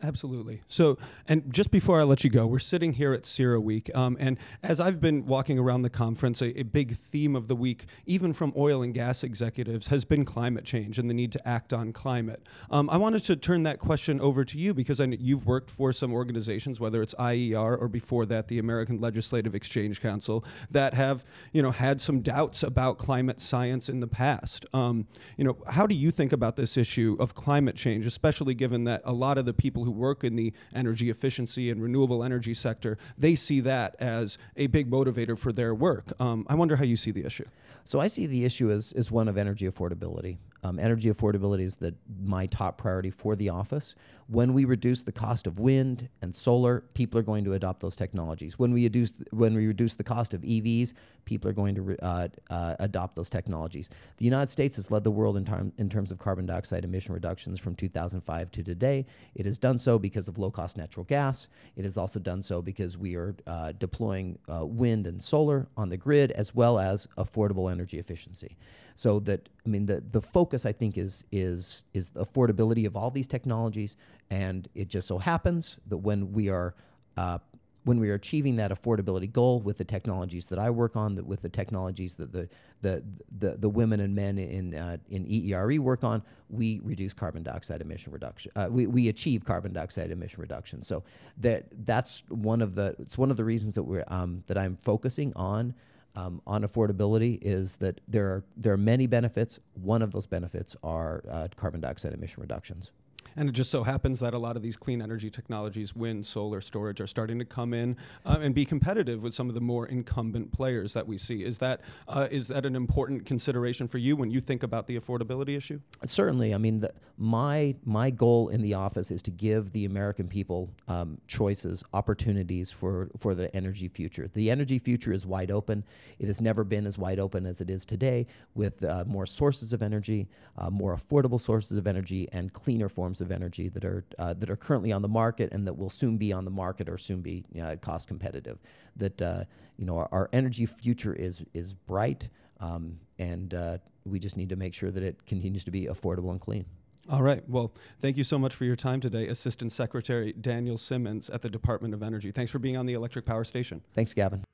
Absolutely. 0.00 0.60
So, 0.68 0.96
and 1.26 1.52
just 1.52 1.72
before 1.72 2.00
I 2.00 2.04
let 2.04 2.22
you 2.22 2.30
go, 2.30 2.46
we're 2.46 2.60
sitting 2.60 2.92
here 2.92 3.12
at 3.12 3.22
CERA 3.22 3.60
Week, 3.60 3.90
um, 3.96 4.16
and 4.20 4.38
as 4.62 4.78
I've 4.78 5.00
been 5.00 5.26
walking 5.26 5.58
around 5.58 5.82
the 5.82 5.90
conference, 5.90 6.40
a, 6.40 6.60
a, 6.60 6.62
big 6.62 6.96
theme 6.96 7.34
of 7.34 7.48
the 7.48 7.56
week, 7.56 7.86
even 8.06 8.32
from 8.32 8.52
oil 8.56 8.80
and 8.82 8.94
gas 8.94 9.24
executives, 9.24 9.88
has 9.88 10.04
been 10.04 10.24
climate 10.24 10.64
change 10.64 10.98
and 11.00 11.10
the 11.10 11.14
need 11.14 11.32
to 11.32 11.48
act 11.48 11.72
on 11.72 11.92
climate. 11.92 12.46
Um, 12.70 12.88
I 12.90 12.96
wanted 12.96 13.24
to 13.24 13.34
turn 13.34 13.64
that 13.64 13.80
question 13.80 14.20
over 14.20 14.44
to 14.44 14.58
you 14.58 14.72
because 14.72 15.00
I 15.00 15.06
know 15.06 15.16
you've 15.18 15.46
worked 15.46 15.70
for 15.70 15.92
some 15.92 16.12
organizations, 16.12 16.78
whether 16.78 17.02
it's 17.02 17.14
IER 17.18 17.76
or 17.76 17.88
before 17.88 18.24
that 18.26 18.46
the 18.46 18.60
American 18.60 19.00
Legislative 19.00 19.54
Exchange 19.54 20.00
Council, 20.00 20.44
that 20.70 20.94
have 20.94 21.24
you 21.52 21.62
know 21.62 21.72
had 21.72 22.00
some 22.00 22.20
doubts 22.20 22.62
about 22.62 22.98
climate 22.98 23.40
science 23.40 23.88
in 23.88 23.98
the 23.98 24.06
past. 24.06 24.64
Um, 24.72 25.08
you 25.36 25.42
know, 25.42 25.56
how 25.66 25.88
do 25.88 25.96
you 25.96 26.12
think 26.12 26.32
about 26.32 26.54
this 26.54 26.76
issue 26.76 27.16
of 27.18 27.34
climate 27.34 27.74
change, 27.74 28.06
especially 28.06 28.54
given 28.54 28.84
that 28.84 29.00
a 29.04 29.12
lot 29.12 29.38
of 29.38 29.44
the 29.44 29.54
people 29.54 29.87
who 29.88 29.92
work 29.92 30.22
in 30.22 30.36
the 30.36 30.52
energy 30.74 31.08
efficiency 31.08 31.70
and 31.70 31.82
renewable 31.82 32.22
energy 32.22 32.52
sector, 32.52 32.98
they 33.16 33.34
see 33.34 33.60
that 33.60 33.96
as 33.98 34.36
a 34.56 34.66
big 34.66 34.90
motivator 34.90 35.38
for 35.38 35.50
their 35.50 35.74
work. 35.74 36.12
Um, 36.20 36.46
I 36.48 36.54
wonder 36.54 36.76
how 36.76 36.84
you 36.84 36.96
see 36.96 37.10
the 37.10 37.24
issue. 37.24 37.46
So 37.84 38.00
I 38.00 38.08
see 38.08 38.26
the 38.26 38.44
issue 38.44 38.70
as, 38.70 38.92
as 38.92 39.10
one 39.10 39.28
of 39.28 39.38
energy 39.38 39.66
affordability. 39.66 40.36
Um, 40.64 40.78
energy 40.78 41.10
affordability 41.10 41.62
is 41.62 41.76
the, 41.76 41.94
my 42.22 42.46
top 42.46 42.78
priority 42.78 43.10
for 43.10 43.36
the 43.36 43.48
office. 43.48 43.94
When 44.26 44.52
we 44.52 44.64
reduce 44.64 45.02
the 45.02 45.12
cost 45.12 45.46
of 45.46 45.58
wind 45.58 46.08
and 46.20 46.34
solar, 46.34 46.80
people 46.94 47.18
are 47.18 47.22
going 47.22 47.44
to 47.44 47.54
adopt 47.54 47.80
those 47.80 47.96
technologies. 47.96 48.58
When 48.58 48.72
we 48.72 48.84
reduce 48.84 49.14
when 49.30 49.54
we 49.54 49.66
reduce 49.66 49.94
the 49.94 50.04
cost 50.04 50.34
of 50.34 50.42
EVs, 50.42 50.92
people 51.24 51.48
are 51.48 51.54
going 51.54 51.74
to 51.74 51.96
uh, 52.02 52.28
uh, 52.50 52.74
adopt 52.80 53.14
those 53.14 53.30
technologies. 53.30 53.88
The 54.16 54.24
United 54.24 54.50
States 54.50 54.76
has 54.76 54.90
led 54.90 55.04
the 55.04 55.10
world 55.10 55.36
in, 55.36 55.44
term, 55.44 55.72
in 55.78 55.88
terms 55.88 56.10
of 56.10 56.18
carbon 56.18 56.46
dioxide 56.46 56.84
emission 56.84 57.14
reductions 57.14 57.60
from 57.60 57.74
2005 57.74 58.50
to 58.50 58.62
today. 58.62 59.06
It 59.34 59.46
has 59.46 59.58
done 59.58 59.78
so 59.78 59.98
because 59.98 60.26
of 60.28 60.38
low 60.38 60.50
cost 60.50 60.76
natural 60.76 61.04
gas. 61.04 61.48
It 61.76 61.84
has 61.84 61.96
also 61.96 62.18
done 62.18 62.42
so 62.42 62.60
because 62.60 62.98
we 62.98 63.14
are 63.14 63.34
uh, 63.46 63.72
deploying 63.78 64.38
uh, 64.48 64.66
wind 64.66 65.06
and 65.06 65.22
solar 65.22 65.68
on 65.76 65.88
the 65.88 65.96
grid 65.96 66.32
as 66.32 66.54
well 66.54 66.78
as 66.78 67.06
affordable 67.16 67.70
energy 67.70 67.98
efficiency. 67.98 68.56
So 68.98 69.20
that 69.20 69.48
I 69.64 69.68
mean 69.68 69.86
the 69.86 70.02
the 70.10 70.20
focus 70.20 70.66
I 70.66 70.72
think 70.72 70.98
is 70.98 71.24
is 71.30 71.84
is 71.94 72.10
the 72.10 72.26
affordability 72.26 72.84
of 72.84 72.96
all 72.96 73.12
these 73.12 73.28
technologies, 73.28 73.96
and 74.28 74.68
it 74.74 74.88
just 74.88 75.06
so 75.06 75.18
happens 75.18 75.78
that 75.86 75.98
when 75.98 76.32
we 76.32 76.48
are 76.48 76.74
uh, 77.16 77.38
when 77.84 78.00
we 78.00 78.10
are 78.10 78.14
achieving 78.14 78.56
that 78.56 78.72
affordability 78.72 79.30
goal 79.30 79.60
with 79.60 79.78
the 79.78 79.84
technologies 79.84 80.46
that 80.46 80.58
I 80.58 80.68
work 80.70 80.96
on, 80.96 81.14
that 81.14 81.24
with 81.24 81.42
the 81.42 81.48
technologies 81.48 82.16
that 82.16 82.32
the 82.32 82.48
the 82.80 83.04
the, 83.38 83.50
the 83.58 83.68
women 83.68 84.00
and 84.00 84.16
men 84.16 84.36
in 84.36 84.74
uh, 84.74 84.96
in 85.10 85.24
EERE 85.26 85.78
work 85.78 86.02
on, 86.02 86.20
we 86.50 86.80
reduce 86.82 87.12
carbon 87.12 87.44
dioxide 87.44 87.80
emission 87.80 88.12
reduction. 88.12 88.50
Uh, 88.56 88.66
we, 88.68 88.88
we 88.88 89.08
achieve 89.08 89.44
carbon 89.44 89.72
dioxide 89.72 90.10
emission 90.10 90.40
reduction. 90.40 90.82
So 90.82 91.04
that 91.36 91.66
that's 91.84 92.24
one 92.30 92.62
of 92.62 92.74
the 92.74 92.96
it's 92.98 93.16
one 93.16 93.30
of 93.30 93.36
the 93.36 93.44
reasons 93.44 93.76
that 93.76 93.84
we're 93.84 94.02
um, 94.08 94.42
that 94.48 94.58
I'm 94.58 94.74
focusing 94.74 95.32
on 95.36 95.72
um, 96.18 96.42
on 96.46 96.62
affordability 96.62 97.38
is 97.42 97.76
that 97.76 98.00
there 98.08 98.26
are 98.26 98.44
there 98.56 98.72
are 98.72 98.78
many 98.78 99.06
benefits. 99.06 99.60
One 99.74 100.02
of 100.02 100.10
those 100.10 100.26
benefits 100.26 100.76
are 100.82 101.22
uh, 101.30 101.48
carbon 101.54 101.80
dioxide 101.80 102.12
emission 102.12 102.40
reductions. 102.40 102.90
And 103.38 103.48
it 103.48 103.52
just 103.52 103.70
so 103.70 103.84
happens 103.84 104.18
that 104.18 104.34
a 104.34 104.38
lot 104.38 104.56
of 104.56 104.62
these 104.62 104.76
clean 104.76 105.00
energy 105.00 105.30
technologies, 105.30 105.94
wind, 105.94 106.26
solar, 106.26 106.60
storage, 106.60 107.00
are 107.00 107.06
starting 107.06 107.38
to 107.38 107.44
come 107.44 107.72
in 107.72 107.96
uh, 108.26 108.38
and 108.40 108.52
be 108.52 108.64
competitive 108.64 109.22
with 109.22 109.32
some 109.32 109.48
of 109.48 109.54
the 109.54 109.60
more 109.60 109.86
incumbent 109.86 110.50
players 110.50 110.92
that 110.94 111.06
we 111.06 111.16
see. 111.18 111.44
Is 111.44 111.58
that 111.58 111.80
uh, 112.08 112.26
is 112.32 112.48
that 112.48 112.66
an 112.66 112.74
important 112.74 113.26
consideration 113.26 113.86
for 113.86 113.98
you 113.98 114.16
when 114.16 114.32
you 114.32 114.40
think 114.40 114.64
about 114.64 114.88
the 114.88 114.98
affordability 114.98 115.56
issue? 115.56 115.78
Certainly. 116.04 116.52
I 116.52 116.58
mean, 116.58 116.80
the, 116.80 116.92
my 117.16 117.76
my 117.84 118.10
goal 118.10 118.48
in 118.48 118.60
the 118.60 118.74
office 118.74 119.12
is 119.12 119.22
to 119.22 119.30
give 119.30 119.70
the 119.70 119.84
American 119.84 120.26
people 120.26 120.74
um, 120.88 121.20
choices, 121.28 121.84
opportunities 121.92 122.72
for 122.72 123.08
for 123.18 123.36
the 123.36 123.54
energy 123.54 123.86
future. 123.86 124.28
The 124.34 124.50
energy 124.50 124.80
future 124.80 125.12
is 125.12 125.24
wide 125.24 125.52
open. 125.52 125.84
It 126.18 126.26
has 126.26 126.40
never 126.40 126.64
been 126.64 126.86
as 126.86 126.98
wide 126.98 127.20
open 127.20 127.46
as 127.46 127.60
it 127.60 127.70
is 127.70 127.84
today, 127.84 128.26
with 128.56 128.82
uh, 128.82 129.04
more 129.06 129.26
sources 129.26 129.72
of 129.72 129.80
energy, 129.80 130.28
uh, 130.56 130.70
more 130.70 130.96
affordable 130.96 131.40
sources 131.40 131.78
of 131.78 131.86
energy, 131.86 132.28
and 132.32 132.52
cleaner 132.52 132.88
forms 132.88 133.20
of 133.20 133.27
of 133.28 133.36
energy 133.36 133.68
that 133.68 133.84
are 133.84 134.04
uh, 134.18 134.34
that 134.34 134.50
are 134.50 134.56
currently 134.56 134.92
on 134.92 135.02
the 135.02 135.08
market 135.08 135.52
and 135.52 135.66
that 135.66 135.74
will 135.74 135.90
soon 135.90 136.16
be 136.16 136.32
on 136.32 136.44
the 136.44 136.50
market 136.50 136.88
or 136.88 136.98
soon 136.98 137.20
be 137.20 137.44
uh, 137.62 137.76
cost 137.80 138.08
competitive. 138.08 138.58
That 138.96 139.20
uh, 139.22 139.44
you 139.76 139.84
know 139.84 139.96
our, 139.96 140.08
our, 140.12 140.30
energy 140.32 140.66
future 140.66 141.14
is 141.14 141.42
is 141.54 141.74
bright, 141.74 142.28
um, 142.60 142.98
and 143.18 143.54
uh, 143.54 143.78
we 144.04 144.18
just 144.18 144.36
need 144.36 144.48
to 144.48 144.56
make 144.56 144.74
sure 144.74 144.90
that 144.90 145.02
it 145.02 145.24
continues 145.26 145.64
to 145.64 145.70
be 145.70 145.86
affordable 145.86 146.30
and 146.30 146.40
clean. 146.40 146.64
All 147.10 147.22
right. 147.22 147.42
Well, 147.48 147.72
thank 148.00 148.18
you 148.18 148.24
so 148.24 148.38
much 148.38 148.54
for 148.54 148.64
your 148.64 148.76
time 148.76 149.00
today, 149.00 149.28
Assistant 149.28 149.72
Secretary 149.72 150.32
Daniel 150.32 150.76
Simmons 150.76 151.30
at 151.30 151.40
the 151.40 151.48
Department 151.48 151.94
of 151.94 152.02
Energy. 152.02 152.30
Thanks 152.32 152.50
for 152.50 152.58
being 152.58 152.76
on 152.76 152.84
the 152.84 152.92
Electric 152.92 153.24
Power 153.24 153.44
Station. 153.44 153.82
Thanks, 153.94 154.12
Gavin. 154.12 154.44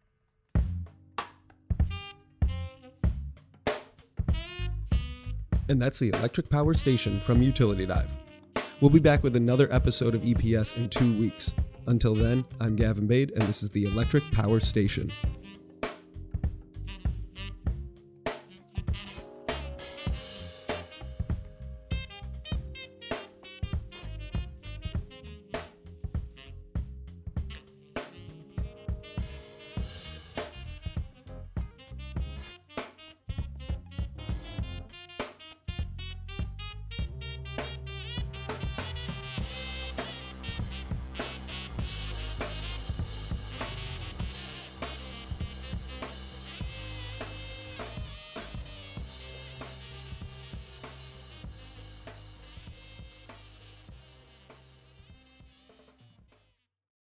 And 5.68 5.80
that's 5.80 5.98
the 5.98 6.10
Electric 6.10 6.48
Power 6.48 6.74
Station 6.74 7.20
from 7.20 7.42
Utility 7.42 7.86
Dive. 7.86 8.10
We'll 8.84 8.90
be 8.90 8.98
back 8.98 9.22
with 9.22 9.34
another 9.34 9.66
episode 9.72 10.14
of 10.14 10.20
EPS 10.20 10.76
in 10.76 10.90
two 10.90 11.18
weeks. 11.18 11.52
Until 11.86 12.14
then, 12.14 12.44
I'm 12.60 12.76
Gavin 12.76 13.06
Bade, 13.06 13.30
and 13.30 13.40
this 13.44 13.62
is 13.62 13.70
the 13.70 13.84
Electric 13.84 14.30
Power 14.30 14.60
Station. 14.60 15.10